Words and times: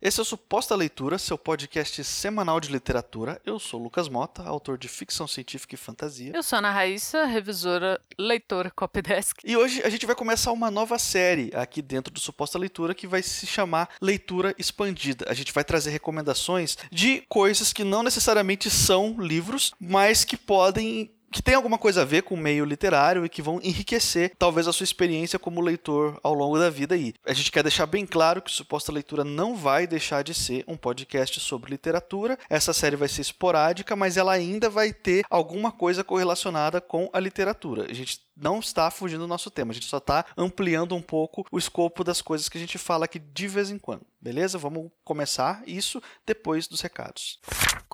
Esse 0.00 0.20
é 0.20 0.22
o 0.22 0.24
Suposta 0.24 0.76
Leitura, 0.76 1.18
seu 1.18 1.36
podcast 1.36 2.04
semanal 2.04 2.60
de 2.60 2.70
literatura. 2.70 3.40
Eu 3.44 3.58
sou 3.58 3.82
Lucas 3.82 4.08
Mota, 4.08 4.44
autor 4.44 4.78
de 4.78 4.86
ficção 4.86 5.26
científica 5.26 5.74
e 5.74 5.78
fantasia. 5.78 6.30
Eu 6.32 6.42
sou 6.44 6.60
Ana 6.60 6.70
Raíssa, 6.70 7.24
revisora, 7.24 8.00
leitora, 8.16 8.70
copydesk. 8.70 9.40
E 9.44 9.56
hoje 9.56 9.82
a 9.82 9.88
gente 9.88 10.06
vai 10.06 10.14
começar 10.14 10.52
uma 10.52 10.70
nova 10.70 11.00
série 11.00 11.50
aqui 11.52 11.82
dentro 11.82 12.12
do 12.12 12.20
Suposta 12.20 12.56
Leitura 12.56 12.94
que 12.94 13.08
vai 13.08 13.24
se 13.24 13.44
chamar 13.44 13.88
Leitura 14.00 14.54
Expandida. 14.56 15.26
A 15.28 15.34
gente 15.34 15.52
vai 15.52 15.64
trazer 15.64 15.90
recomendações 15.90 16.78
de 16.92 17.24
coisas 17.28 17.72
que 17.72 17.82
não 17.82 18.04
necessariamente 18.04 18.70
são 18.70 19.16
livros, 19.18 19.72
mas 19.80 20.24
que 20.24 20.36
podem 20.36 21.10
que 21.30 21.42
tem 21.42 21.54
alguma 21.54 21.78
coisa 21.78 22.02
a 22.02 22.04
ver 22.04 22.22
com 22.22 22.34
o 22.34 22.38
meio 22.38 22.64
literário 22.64 23.24
e 23.24 23.28
que 23.28 23.42
vão 23.42 23.60
enriquecer 23.62 24.32
talvez 24.38 24.66
a 24.66 24.72
sua 24.72 24.84
experiência 24.84 25.38
como 25.38 25.60
leitor 25.60 26.18
ao 26.22 26.34
longo 26.34 26.58
da 26.58 26.70
vida 26.70 26.94
aí. 26.94 27.14
A 27.26 27.32
gente 27.32 27.52
quer 27.52 27.62
deixar 27.62 27.86
bem 27.86 28.06
claro 28.06 28.42
que 28.42 28.50
Suposta 28.50 28.92
Leitura 28.92 29.24
não 29.24 29.56
vai 29.56 29.86
deixar 29.86 30.22
de 30.22 30.34
ser 30.34 30.64
um 30.66 30.76
podcast 30.76 31.38
sobre 31.40 31.70
literatura. 31.70 32.38
Essa 32.48 32.72
série 32.72 32.96
vai 32.96 33.08
ser 33.08 33.22
esporádica, 33.22 33.94
mas 33.94 34.16
ela 34.16 34.32
ainda 34.32 34.70
vai 34.70 34.92
ter 34.92 35.24
alguma 35.30 35.70
coisa 35.70 36.02
correlacionada 36.02 36.80
com 36.80 37.08
a 37.12 37.20
literatura. 37.20 37.86
A 37.90 37.94
gente 37.94 38.20
não 38.36 38.60
está 38.60 38.90
fugindo 38.90 39.20
do 39.20 39.26
nosso 39.26 39.50
tema, 39.50 39.72
a 39.72 39.74
gente 39.74 39.86
só 39.86 39.98
está 39.98 40.24
ampliando 40.36 40.94
um 40.94 41.02
pouco 41.02 41.44
o 41.50 41.58
escopo 41.58 42.04
das 42.04 42.22
coisas 42.22 42.48
que 42.48 42.56
a 42.56 42.60
gente 42.60 42.78
fala 42.78 43.04
aqui 43.04 43.18
de 43.18 43.48
vez 43.48 43.70
em 43.70 43.78
quando. 43.78 44.06
Beleza? 44.20 44.58
Vamos 44.58 44.90
começar 45.04 45.62
isso 45.66 46.02
depois 46.26 46.66
dos 46.66 46.80
recados. 46.80 47.38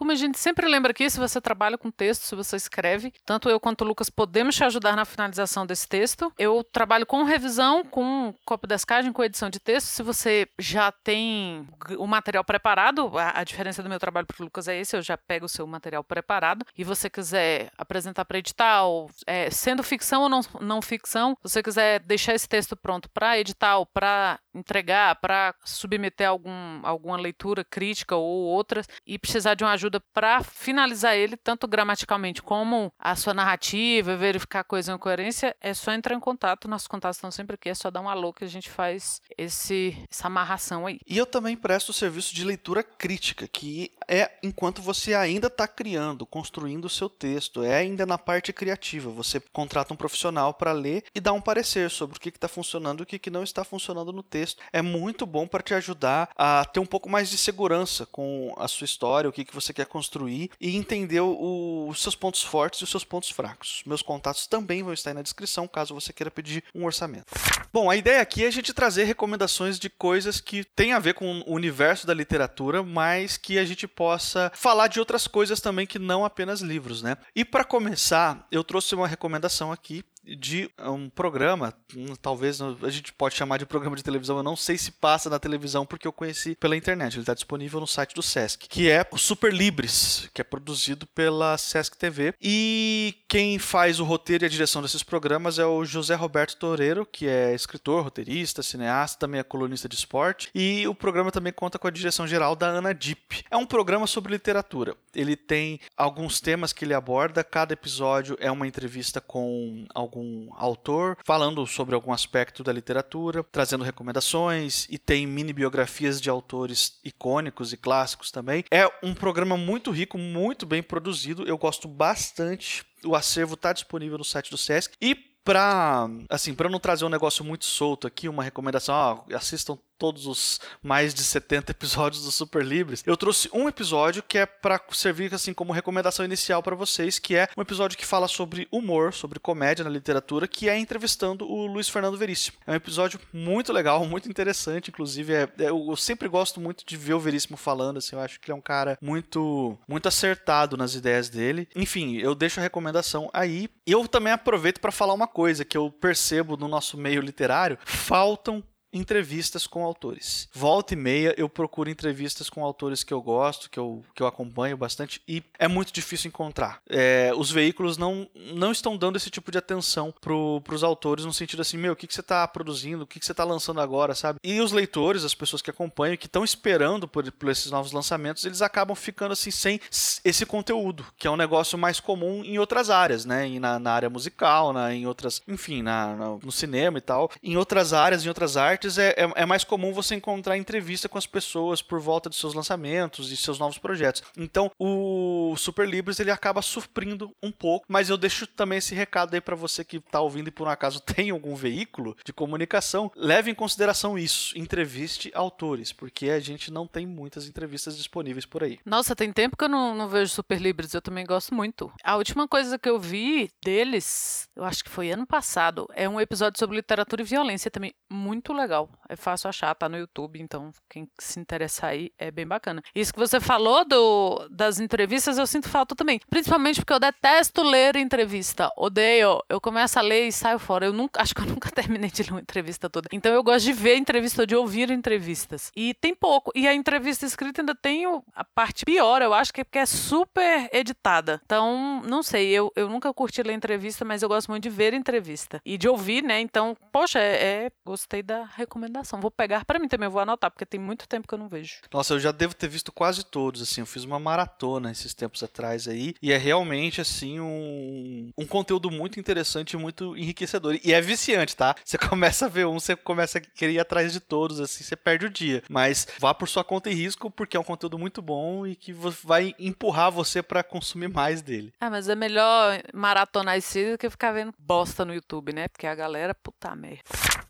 Como 0.05 0.13
a 0.13 0.17
gente 0.17 0.39
sempre 0.39 0.69
lembra 0.69 0.91
aqui, 0.91 1.09
se 1.09 1.19
você 1.19 1.41
trabalha 1.41 1.79
com 1.79 1.91
texto, 1.91 2.25
se 2.25 2.35
você 2.35 2.57
escreve, 2.57 3.11
tanto 3.25 3.49
eu 3.49 3.59
quanto 3.59 3.81
o 3.81 3.89
Lucas 3.89 4.11
podemos 4.11 4.55
te 4.55 4.63
ajudar 4.63 4.95
na 4.95 5.07
finalização 5.07 5.65
desse 5.65 5.89
texto. 5.89 6.31
Eu 6.39 6.63
trabalho 6.63 7.07
com 7.07 7.23
revisão, 7.23 7.83
com 7.83 8.35
copidescagem, 8.45 9.15
com 9.15 9.25
edição 9.25 9.49
de 9.49 9.59
texto. 9.59 9.87
Se 9.87 10.03
você 10.03 10.47
já 10.59 10.93
tem 10.93 11.67
o 11.97 12.07
material 12.07 12.45
preparado, 12.45 13.17
a, 13.17 13.41
a 13.41 13.45
diferença 13.45 13.83
do 13.83 13.89
meu 13.89 13.99
trabalho 13.99 14.27
para 14.27 14.37
o 14.39 14.45
Lucas 14.45 14.69
é 14.69 14.79
esse, 14.79 14.95
eu 14.95 15.01
já 15.01 15.17
pego 15.17 15.47
o 15.47 15.49
seu 15.49 15.67
material 15.67 16.05
preparado 16.05 16.67
e 16.77 16.85
você 16.85 17.09
quiser 17.09 17.71
apresentar 17.79 18.27
para 18.27 18.37
edital, 18.37 19.09
é, 19.27 19.49
sendo 19.49 19.83
ficção 19.83 20.25
ou 20.25 20.29
não, 20.29 20.41
não 20.61 20.83
ficção, 20.83 21.35
se 21.43 21.49
você 21.55 21.63
quiser 21.63 22.01
deixar 22.01 22.35
esse 22.35 22.47
texto 22.47 22.77
pronto 22.77 23.09
para 23.09 23.39
edital, 23.39 23.87
para 23.87 24.39
entregar, 24.55 25.17
para 25.17 25.55
submeter 25.65 26.29
algum, 26.29 26.81
alguma 26.83 27.17
leitura 27.17 27.65
crítica 27.65 28.15
ou 28.15 28.45
outras 28.45 28.87
e 29.07 29.19
precisar 29.19 29.55
de 29.55 29.65
uma 29.65 29.73
ajuda 29.73 29.94
para 30.01 30.43
finalizar 30.43 31.17
ele, 31.17 31.37
tanto 31.37 31.67
gramaticalmente 31.67 32.43
como 32.43 32.93
a 32.99 33.17
sua 33.17 33.35
narrativa, 33.35 34.17
verificar 34.17 34.65
coisa 34.65 34.93
em 34.93 34.99
coerência, 34.99 35.55
é 35.61 35.75
só 35.75 35.93
entrar 35.93 36.15
em 36.15 36.21
contato. 36.21 36.69
Nossos 36.69 36.89
contatos 36.89 37.17
estão 37.17 37.31
sempre 37.31 37.55
aqui, 37.55 37.69
é 37.69 37.75
só 37.75 37.91
dar 37.91 38.01
um 38.01 38.09
alô 38.09 38.33
que 38.33 38.45
a 38.45 38.49
gente 38.49 38.71
faz 38.71 39.21
esse, 39.37 39.97
essa 40.11 40.27
amarração 40.27 40.87
aí. 40.87 40.99
E 41.07 41.17
eu 41.17 41.27
também 41.27 41.57
presto 41.57 41.91
o 41.91 41.93
serviço 41.93 42.35
de 42.35 42.45
leitura 42.45 42.83
crítica, 42.83 43.47
que 43.49 43.91
é 44.09 44.31
enquanto 44.43 44.83
você 44.83 45.15
ainda 45.15 45.49
está 45.49 45.67
criando, 45.67 46.27
construindo 46.27 46.85
o 46.87 46.91
seu 46.91 47.09
texto, 47.09 47.63
é 47.63 47.77
ainda 47.77 48.07
na 48.07 48.19
parte 48.19 48.53
criativa. 48.53 49.11
Você 49.11 49.41
contrata 49.53 49.93
um 49.93 49.97
profissional 49.97 50.55
para 50.55 50.73
ler 50.73 51.05
e 51.15 51.21
dar 51.21 51.33
um 51.33 51.41
parecer 51.41 51.91
sobre 51.91 52.17
o 52.17 52.21
que 52.21 52.29
está 52.29 52.49
funcionando 52.49 53.01
e 53.01 53.03
o 53.03 53.07
que, 53.07 53.19
que 53.19 53.31
não 53.31 53.43
está 53.43 53.65
funcionando 53.65 54.13
no 54.13 54.23
texto. 54.23 54.63
É 54.73 54.83
muito 54.83 55.27
bom 55.27 55.47
para 55.47 55.63
te 55.63 55.75
ajudar 55.75 56.31
a 56.37 56.65
ter 56.65 56.81
um 56.81 56.87
pouco 56.87 57.09
mais 57.09 57.29
de 57.29 57.39
segurança 57.39 58.07
com 58.07 58.55
a 58.57 58.69
sua 58.69 58.85
história, 58.85 59.29
o 59.29 59.33
que, 59.33 59.45
que 59.45 59.55
você 59.55 59.73
quer 59.75 59.87
construir 59.87 60.51
e 60.61 60.77
entender 60.77 61.21
o, 61.21 61.87
os 61.89 62.01
seus 62.01 62.15
pontos 62.15 62.43
fortes 62.43 62.81
e 62.81 62.85
os 62.85 62.91
seus 62.91 63.05
pontos 63.05 63.31
fracos. 63.31 63.83
Meus 63.87 64.03
contatos 64.03 64.47
também 64.47 64.83
vão 64.83 64.93
estar 64.93 65.11
aí 65.11 65.15
na 65.15 65.23
descrição 65.23 65.69
caso 65.69 65.95
você 65.95 66.13
queira 66.13 66.31
pedir 66.31 66.65
um 66.75 66.85
orçamento. 66.85 67.27
Bom, 67.73 67.91
a 67.91 67.97
ideia 67.97 68.21
aqui 68.21 68.45
é 68.45 68.47
a 68.47 68.53
gente 68.53 68.73
trazer 68.73 69.05
recomendações 69.05 69.79
de 69.79 69.91
coisas 69.91 70.41
que 70.41 70.65
têm 70.65 70.93
a 70.93 70.99
ver 70.99 71.15
com 71.15 71.41
o 71.41 71.53
universo 71.53 72.07
da 72.07 72.15
literatura, 72.15 72.83
mas 72.83 73.37
que 73.37 73.59
a 73.59 73.65
gente 73.65 73.89
possa 73.89 74.51
falar 74.55 74.89
de 74.89 75.01
outras 75.01 75.27
coisas 75.27 75.61
também 75.61 75.87
que 75.87 75.99
não 75.99 76.25
apenas 76.25 76.61
livros, 76.61 77.03
né? 77.03 77.17
E 77.35 77.45
para 77.45 77.65
começar, 77.65 78.47
eu 78.51 78.63
trouxe 78.63 78.95
uma 78.95 79.09
recomendação 79.09 79.73
aqui 79.73 80.05
de 80.25 80.71
um 80.79 81.09
programa, 81.09 81.75
hum, 81.97 82.15
talvez 82.21 82.61
a 82.61 82.91
gente 82.91 83.13
pode 83.13 83.35
chamar 83.35 83.59
de 83.59 83.67
programa 83.67 83.97
de 83.97 84.03
televisão, 84.03 84.37
eu 84.37 84.43
não 84.43 84.57
sei 84.57 84.79
se 84.79 84.91
passa 84.93 85.29
na 85.29 85.39
televisão 85.39 85.85
porque 85.85 86.07
eu 86.07 86.13
conheci 86.13 86.55
pela 86.57 86.77
internet, 86.77 87.15
ele 87.15 87.23
está 87.23 87.35
disponível 87.35 87.81
no 87.81 87.87
site 87.87 88.15
do 88.15 88.23
Sesc, 88.23 88.69
que 88.69 88.91
é 88.91 89.07
o 89.11 89.19
Super 89.19 89.53
Libres, 89.53 90.31
que 90.33 90.41
é 90.41 90.45
produzido 90.45 91.07
pela 91.07 91.59
Sesc 91.59 91.97
TV. 91.97 92.35
E 92.41 93.15
quem 93.29 93.59
faz 93.59 94.01
o 94.01 94.05
roteiro 94.05 94.45
e 94.45 94.47
a 94.47 94.51
direção 94.51 94.83
desses 94.83 95.03
programas 95.03 95.59
é 95.59 95.67
o 95.67 95.85
José 95.85 96.15
Roberto 96.15 96.57
Toreiro, 96.57 97.07
que 97.07 97.27
é 97.27 97.55
escritor, 97.55 98.05
roteirista, 98.05 98.63
cineasta, 98.63 99.19
também 99.19 99.41
é 99.41 99.45
colunista 99.45 99.89
de 99.89 99.95
esporte. 99.95 100.51
E 100.55 100.87
o 100.87 100.95
programa 100.95 101.31
também 101.31 101.53
conta 101.53 101.79
com 101.79 101.89
a 101.89 101.91
direção 101.91 102.27
geral 102.27 102.57
da 102.57 102.67
Ana 102.67 102.95
Dipp. 102.95 103.45
É 103.51 103.57
um 103.57 103.67
programa 103.67 104.07
sobre 104.07 104.33
literatura. 104.33 104.97
Ele 105.15 105.37
tem 105.37 105.81
alguns 105.97 106.41
temas 106.41 106.73
que 106.73 106.85
ele 106.85 106.95
aborda, 106.95 107.45
cada 107.45 107.73
episódio 107.73 108.37
é 108.41 108.51
uma 108.51 108.67
entrevista 108.67 109.21
com 109.21 109.85
algum 109.95 110.14
algum 110.15 110.49
autor 110.55 111.19
falando 111.25 111.67
sobre 111.67 111.95
algum 111.95 112.13
aspecto 112.13 112.63
da 112.63 112.73
literatura, 112.73 113.45
trazendo 113.51 113.83
recomendações 113.83 114.87
e 114.89 114.99
tem 114.99 115.27
mini 115.27 115.53
biografias 115.53 116.21
de 116.21 116.31
autores 116.31 116.99
icônicos 117.05 117.73
e 117.73 117.77
clássicos 117.77 118.31
também. 118.31 118.65
É 118.71 118.89
um 119.03 119.15
programa 119.15 119.57
muito 119.57 119.91
rico, 119.91 120.17
muito 120.17 120.65
bem 120.65 120.83
produzido. 120.83 121.47
Eu 121.47 121.59
gosto 121.59 121.89
bastante. 121.89 122.85
O 123.05 123.17
acervo 123.17 123.55
está 123.55 123.73
disponível 123.73 124.17
no 124.17 124.25
site 124.25 124.51
do 124.51 124.57
Sesc 124.57 124.95
e 125.01 125.15
para 125.45 126.09
assim, 126.31 126.55
para 126.55 126.71
não 126.71 126.81
trazer 126.81 127.05
um 127.05 127.11
negócio 127.11 127.45
muito 127.45 127.67
solto 127.67 128.07
aqui, 128.07 128.31
uma 128.31 128.43
recomendação, 128.43 128.95
ó, 128.95 129.37
assistam 129.37 129.77
todos 129.99 130.27
os 130.27 130.61
mais 130.83 131.15
de 131.15 131.23
70 131.23 131.71
episódios 131.73 132.25
do 132.25 132.31
Super 132.31 132.65
Libres, 132.65 133.03
eu 133.07 133.17
trouxe 133.17 133.49
um 133.53 133.69
episódio 133.69 134.23
que 134.23 134.39
é 134.39 134.47
para 134.47 134.81
servir 134.93 135.35
assim 135.35 135.53
como 135.53 135.73
recomendação 135.73 136.25
inicial 136.25 136.63
para 136.63 136.77
vocês, 136.77 137.19
que 137.19 137.37
é 137.37 137.49
um 137.57 137.63
episódio 137.63 137.99
que 137.99 138.07
fala 138.07 138.29
sobre 138.29 138.69
humor, 138.71 139.13
sobre 139.13 139.39
comédia 139.39 139.85
na 139.85 139.91
literatura, 139.91 140.49
que 140.49 140.69
é 140.69 140.79
entrevistando 140.79 141.47
o 141.51 141.67
Luiz 141.67 141.89
Fernando 141.89 142.17
Veríssimo. 142.17 142.57
É 142.67 142.73
um 142.73 142.77
episódio 142.77 143.21
muito 143.33 143.73
legal, 143.73 144.05
muito 144.07 144.29
interessante, 144.29 144.91
inclusive 144.91 145.33
é, 145.33 145.43
é, 145.59 145.69
eu 145.71 145.97
sempre 145.97 146.29
gosto 146.29 146.61
muito 146.61 146.85
de 146.87 146.97
ver 146.97 147.15
o 147.15 147.21
Veríssimo 147.21 147.57
falando, 147.57 147.99
assim, 147.99 148.17
eu 148.17 148.23
acho 148.23 148.41
que 148.41 148.51
ele 148.51 148.55
é 148.55 148.59
um 148.59 148.61
cara 148.61 148.99
muito 149.01 149.79
muito 149.89 150.09
acertado 150.09 150.77
nas 150.77 150.95
ideias 150.95 151.29
dele. 151.29 151.69
Enfim, 151.75 152.17
eu 152.17 152.35
deixo 152.35 152.61
a 152.61 152.63
recomendação 152.63 153.31
aí. 153.33 153.69
Eu 153.87 154.07
também 154.09 154.33
aproveito 154.33 154.81
para 154.81 154.93
falar 154.93 155.15
uma 155.15 155.27
coisa 155.27 155.65
que 155.65 155.77
eu 155.77 155.91
percebo 155.91 156.57
no 156.57 156.69
nosso 156.69 156.97
meio 156.97 157.21
literário, 157.21 157.79
faltam 157.85 158.63
entrevistas 158.95 159.67
com 159.67 159.85
autores. 159.85 160.49
Volta 160.53 160.95
e 160.95 160.97
meia 160.97 161.35
eu 161.37 161.49
procuro 161.49 161.91
entrevistas 161.91 162.49
com 162.49 162.65
autores 162.65 163.03
que 163.03 163.13
eu 163.13 163.21
gosto, 163.21 163.69
que 163.69 163.79
eu, 163.79 164.03
que 164.15 164.23
eu 164.23 164.27
acompanho 164.27 164.77
bastante 164.77 165.21
e 165.29 165.43
é 165.59 165.69
muito 165.69 165.93
difícil 165.93 166.29
encontrar. 166.29 166.81
É, 166.89 167.33
os 167.37 167.51
veículos 167.51 167.99
não, 167.99 168.29
não 168.55 168.71
estão 168.71 168.97
dando 168.97 169.17
esse 169.17 169.31
tipo 169.31 169.51
de 169.51 169.59
atenção 169.59 170.15
para 170.21 170.75
os 170.75 170.85
autores 170.85 171.25
no 171.25 171.33
sentido 171.33 171.61
assim, 171.61 171.77
meu, 171.77 171.93
o 171.93 171.97
que, 171.97 172.07
que 172.07 172.15
você 172.15 172.21
está 172.21 172.47
produzindo, 172.47 173.05
o 173.05 173.07
que, 173.07 173.19
que 173.19 173.27
você 173.27 173.33
está 173.33 173.45
lançando 173.45 173.81
agora, 173.81 174.15
sabe? 174.15 174.39
E 174.43 174.61
os 174.61 174.73
leitores, 174.73 175.25
as 175.25 175.35
pessoas 175.35 175.61
que 175.61 175.71
acompanham, 175.71 176.17
que 176.17 176.27
estão 176.27 176.45
esperando 176.45 177.09
por, 177.09 177.31
por 177.33 177.51
esses 177.51 177.71
novos 177.71 177.93
lançamentos, 177.93 178.45
eles 178.45 178.63
acabam 178.63 178.95
ficando 178.95 179.33
assim 179.33 179.51
sem 179.51 179.81
esse 180.25 180.47
conteúdo, 180.47 181.05
que 181.19 181.27
é 181.27 181.31
um 181.31 181.37
negócio 181.37 181.77
mais 181.77 181.99
comum 181.99 182.45
em 182.45 182.59
outras 182.59 182.91
áreas, 182.91 183.25
né? 183.25 183.49
Na, 183.59 183.79
na 183.79 183.93
área 183.93 184.11
musical, 184.11 184.73
na, 184.73 184.95
em 184.95 185.07
outras, 185.07 185.43
enfim, 185.49 185.83
na, 185.83 186.15
na, 186.15 186.29
no 186.43 186.53
cinema 186.53 186.99
e 186.99 187.01
tal, 187.01 187.31
em 187.43 187.57
outras 187.57 187.93
áreas, 187.93 188.25
em 188.25 188.29
outras 188.29 188.57
artes 188.57 188.84
é, 188.99 189.15
é, 189.17 189.33
é, 189.37 189.47
mais 189.47 189.65
comum 189.65 189.93
você 189.93 190.15
encontrar 190.15 190.57
entrevista 190.57 191.09
com 191.09 191.17
as 191.17 191.27
pessoas 191.27 191.81
por 191.81 192.01
volta 192.01 192.29
de 192.29 192.37
seus 192.37 192.55
lançamentos 192.55 193.33
e 193.33 193.37
seus 193.37 193.59
novos 193.59 193.79
projetos. 193.79 194.23
Então, 194.37 194.71
o 194.79 195.55
Super 195.57 195.89
Libres 195.89 196.21
ele 196.21 196.31
acaba 196.31 196.61
suprindo 196.61 197.31
um 197.43 197.51
pouco, 197.51 197.87
mas 197.89 198.11
eu 198.11 198.17
deixo 198.17 198.47
também 198.47 198.79
esse 198.79 198.95
recado 198.95 199.35
aí 199.35 199.41
para 199.41 199.57
você 199.57 199.85
que 199.85 199.97
está 199.97 200.21
ouvindo 200.21 200.49
e 200.49 200.51
por 200.51 200.67
um 200.67 200.71
acaso 200.71 201.01
tem 201.03 201.31
algum 201.31 201.55
veículo 201.55 202.17
de 202.25 202.33
comunicação, 202.33 203.11
leve 203.17 203.51
em 203.51 203.55
consideração 203.55 204.19
isso, 204.19 204.57
entreviste 204.59 205.31
autores, 205.35 205.93
porque 205.93 206.31
a 206.31 206.41
gente 206.41 206.71
não 206.71 206.87
tem 206.87 207.07
muitas 207.07 207.47
entrevistas 207.49 207.97
disponíveis 207.97 208.45
por 208.45 208.63
aí. 208.63 208.79
Nossa, 208.85 209.17
tem 209.17 209.33
tempo 209.33 209.57
que 209.57 209.65
eu 209.65 209.69
não, 209.69 209.95
não 209.95 210.09
vejo 210.09 210.33
Super 210.33 210.61
Libres, 210.61 210.93
eu 210.93 211.03
também 211.03 211.25
gosto 211.25 211.55
muito. 211.55 211.91
A 212.03 212.17
última 212.17 212.47
coisa 212.47 212.79
que 212.79 212.89
eu 212.89 212.99
vi 212.99 213.51
deles, 213.65 214.49
eu 214.55 214.65
acho 214.65 214.85
que 214.85 214.91
foi 214.91 215.11
ano 215.11 215.27
passado, 215.27 215.89
é 215.95 216.09
um 216.09 216.21
episódio 216.21 216.59
sobre 216.59 216.77
literatura 216.77 217.23
e 217.23 217.25
violência 217.25 217.71
também 217.71 217.95
muito 218.11 218.53
legal 218.53 218.74
legal. 218.75 218.89
É 219.09 219.17
fácil 219.17 219.49
achar, 219.49 219.75
tá 219.75 219.89
no 219.89 219.97
YouTube, 219.97 220.41
então 220.41 220.73
quem 220.89 221.09
se 221.19 221.39
interessar 221.39 221.91
aí 221.91 222.11
é 222.19 222.31
bem 222.31 222.47
bacana. 222.47 222.83
Isso 222.95 223.13
que 223.13 223.19
você 223.19 223.39
falou 223.39 223.85
do, 223.85 224.49
das 224.51 224.81
entrevistas, 224.81 225.39
eu 225.39 225.47
sinto 225.47 225.69
falta 225.69 225.95
também. 225.95 226.21
Principalmente 226.29 226.81
porque 226.81 226.93
eu 226.93 226.99
detesto 227.01 227.63
ler 227.63 227.97
entrevista. 227.97 228.71
Odeio. 228.77 229.41
Eu 229.49 229.61
começo 229.61 229.99
a 229.99 230.03
ler 230.03 230.27
e 230.27 230.33
saio 230.33 230.59
fora. 230.59 230.87
Eu 230.87 230.93
nunca, 230.93 231.21
acho 231.23 231.35
que 231.35 231.43
eu 231.43 231.47
nunca 231.47 231.71
terminei 231.71 232.11
de 232.11 232.23
ler 232.23 232.31
uma 232.33 232.41
entrevista 232.41 232.91
toda. 232.91 233.09
Então 233.13 233.33
eu 233.33 233.43
gosto 233.43 233.65
de 233.65 233.73
ver 233.73 233.97
entrevista, 233.97 234.47
de 234.47 234.57
ouvir 234.57 234.91
entrevistas. 234.91 235.71
E 235.77 235.95
tem 235.95 236.15
pouco. 236.15 236.51
E 236.55 236.67
a 236.67 236.75
entrevista 236.75 237.25
escrita 237.25 237.63
ainda 237.63 237.75
tem 237.75 238.05
a 238.35 238.45
parte 238.45 238.85
pior, 238.85 239.23
eu 239.23 239.33
acho 239.33 239.53
que 239.53 239.61
é 239.61 239.65
porque 239.65 239.79
é 239.79 239.87
super 239.87 240.69
editada. 240.73 241.41
Então, 241.45 242.03
não 242.07 242.23
sei, 242.23 242.49
eu, 242.49 242.73
eu 242.75 242.89
nunca 242.89 243.13
curti 243.13 243.43
ler 243.43 243.53
entrevista, 243.53 244.05
mas 244.05 244.23
eu 244.23 244.29
gosto 244.29 244.49
muito 244.49 244.63
de 244.63 244.71
ver 244.71 244.95
entrevista. 244.95 245.61
E 245.65 245.77
de 245.77 245.89
ouvir, 245.89 246.23
né? 246.23 246.41
Então, 246.41 246.77
poxa, 246.91 247.19
é, 247.19 247.67
é 247.67 247.71
gostei 247.85 248.23
da 248.23 248.45
recomendação. 248.65 249.21
Vou 249.21 249.31
pegar 249.31 249.65
para 249.65 249.79
mim 249.79 249.89
também, 249.89 250.09
vou 250.09 250.21
anotar, 250.21 250.51
porque 250.51 250.67
tem 250.67 250.81
muito 250.81 251.09
tempo 251.09 251.29
que 251.29 251.35
eu 251.35 251.39
não 251.39 251.49
vejo. 251.49 251.77
Nossa, 251.93 252.15
eu 252.15 252.21
já 252.21 252.33
devo 252.33 252.55
ter 252.55 252.69
visto 252.69 252.93
quase 252.93 253.25
todos, 253.25 253.63
assim, 253.63 253.81
eu 253.81 253.87
fiz 253.87 254.05
uma 254.05 254.19
maratona 254.19 254.91
esses 254.91 255.15
tempos 255.15 255.43
atrás 255.43 255.87
aí, 255.89 256.15
e 256.21 256.33
é 256.33 256.37
realmente, 256.37 257.01
assim, 257.01 257.41
um, 257.41 258.31
um 258.37 258.47
conteúdo 258.47 258.91
muito 258.91 259.21
interessante 259.21 259.73
e 259.73 259.77
muito 259.77 260.17
enriquecedor. 260.17 260.79
E 260.83 260.93
é 260.93 261.01
viciante, 261.01 261.57
tá? 261.57 261.75
Você 261.85 261.97
começa 261.99 262.47
a 262.47 262.49
ver 262.49 262.67
um, 262.67 262.79
você 262.79 262.97
começa 262.97 263.39
a 263.39 263.41
querer 263.41 263.75
ir 263.75 263.81
atrás 263.81 264.13
de 264.13 264.21
todos, 264.21 264.61
assim, 264.61 264.83
você 264.83 264.97
perde 264.97 265.27
o 265.27 265.31
dia. 265.31 265.63
Mas 265.69 266.07
vá 266.19 266.35
por 266.35 266.49
sua 266.49 266.65
conta 266.65 266.91
e 266.91 266.95
risco, 266.95 267.31
porque 267.31 267.57
é 267.57 267.61
um 267.61 267.65
conteúdo 267.65 267.99
muito 267.99 268.21
bom 268.21 268.67
e 268.67 268.75
que 268.75 268.93
vai 268.93 269.55
empurrar 269.59 270.11
você 270.11 270.43
para 270.43 270.63
consumir 270.63 271.09
mais 271.09 271.43
dele. 271.43 271.73
Ah, 271.81 271.91
mas 271.91 272.09
é 272.09 272.15
melhor 272.15 272.83
maratonar 272.93 273.57
esse 273.57 273.93
do 273.93 273.99
que 273.99 274.11
ficar 274.11 274.33
vendo 274.33 274.53
bosta 274.59 275.05
no 275.05 275.15
YouTube, 275.15 275.53
né? 275.53 275.69
Porque 275.69 275.87
a 275.87 275.95
galera, 275.95 276.35
puta 276.35 276.75
merda. 276.75 277.03